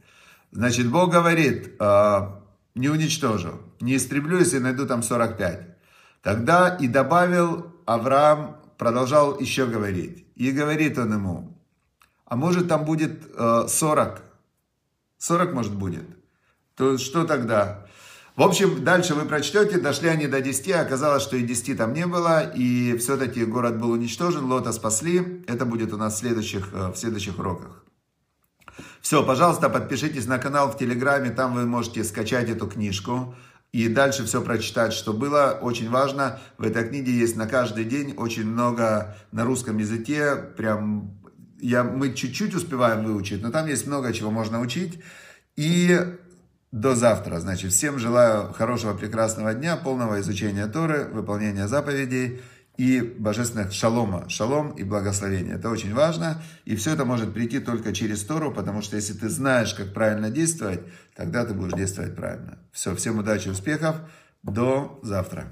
Значит, 0.56 0.90
Бог 0.90 1.12
говорит, 1.12 1.74
«А, 1.78 2.42
не 2.74 2.88
уничтожу, 2.88 3.60
не 3.78 3.94
истреблю, 3.96 4.38
если 4.38 4.58
найду 4.58 4.86
там 4.86 5.02
45. 5.02 5.76
Тогда 6.22 6.74
и 6.80 6.88
добавил 6.88 7.74
Авраам, 7.84 8.56
продолжал 8.78 9.38
еще 9.38 9.66
говорить. 9.66 10.24
И 10.34 10.50
говорит 10.52 10.96
он 10.96 11.12
ему, 11.12 11.60
а 12.24 12.36
может 12.36 12.68
там 12.68 12.86
будет 12.86 13.22
40? 13.36 14.22
40 15.18 15.52
может 15.52 15.74
будет. 15.74 16.06
То 16.74 16.96
что 16.96 17.24
тогда? 17.24 17.86
В 18.34 18.42
общем, 18.42 18.82
дальше 18.82 19.14
вы 19.14 19.26
прочтете, 19.26 19.78
дошли 19.78 20.08
они 20.08 20.26
до 20.26 20.40
10, 20.40 20.72
оказалось, 20.72 21.22
что 21.22 21.36
и 21.36 21.42
10 21.42 21.76
там 21.76 21.92
не 21.92 22.06
было, 22.06 22.50
и 22.50 22.96
все-таки 22.96 23.44
город 23.44 23.78
был 23.78 23.90
уничтожен, 23.90 24.46
Лота 24.46 24.72
спасли. 24.72 25.44
Это 25.46 25.66
будет 25.66 25.92
у 25.92 25.98
нас 25.98 26.14
в 26.14 26.18
следующих, 26.18 26.72
э, 26.72 26.92
в 26.92 26.96
следующих 26.96 27.38
уроках. 27.38 27.85
Все, 29.00 29.24
пожалуйста, 29.24 29.68
подпишитесь 29.68 30.26
на 30.26 30.38
канал 30.38 30.70
в 30.70 30.78
Телеграме, 30.78 31.30
там 31.30 31.54
вы 31.54 31.66
можете 31.66 32.04
скачать 32.04 32.48
эту 32.48 32.66
книжку 32.66 33.34
и 33.72 33.88
дальше 33.88 34.24
все 34.24 34.42
прочитать, 34.42 34.92
что 34.92 35.12
было. 35.12 35.58
Очень 35.60 35.90
важно, 35.90 36.38
в 36.58 36.64
этой 36.64 36.88
книге 36.88 37.12
есть 37.12 37.36
на 37.36 37.46
каждый 37.46 37.84
день 37.84 38.14
очень 38.16 38.46
много 38.46 39.16
на 39.32 39.44
русском 39.44 39.78
языке, 39.78 40.34
прям 40.34 41.16
я, 41.60 41.84
мы 41.84 42.12
чуть-чуть 42.12 42.54
успеваем 42.54 43.04
выучить, 43.04 43.42
но 43.42 43.50
там 43.50 43.66
есть 43.66 43.86
много 43.86 44.12
чего 44.12 44.30
можно 44.30 44.60
учить. 44.60 45.00
И 45.56 45.98
до 46.72 46.94
завтра. 46.94 47.40
Значит, 47.40 47.72
всем 47.72 47.98
желаю 47.98 48.52
хорошего, 48.52 48.94
прекрасного 48.94 49.54
дня, 49.54 49.76
полного 49.76 50.20
изучения 50.20 50.66
Торы, 50.66 51.04
выполнения 51.04 51.68
заповедей 51.68 52.42
и 52.76 53.00
божественных 53.00 53.72
шалома, 53.72 54.28
шалом 54.28 54.70
и 54.72 54.82
благословение. 54.84 55.54
Это 55.54 55.70
очень 55.70 55.94
важно, 55.94 56.42
и 56.64 56.76
все 56.76 56.92
это 56.92 57.04
может 57.04 57.32
прийти 57.32 57.58
только 57.60 57.92
через 57.92 58.22
Тору, 58.24 58.52
потому 58.52 58.82
что 58.82 58.96
если 58.96 59.14
ты 59.14 59.28
знаешь, 59.28 59.74
как 59.74 59.92
правильно 59.94 60.30
действовать, 60.30 60.80
тогда 61.14 61.44
ты 61.44 61.54
будешь 61.54 61.72
действовать 61.72 62.14
правильно. 62.14 62.58
Все, 62.72 62.94
всем 62.94 63.18
удачи, 63.18 63.48
успехов, 63.48 63.96
до 64.42 65.00
завтра. 65.02 65.48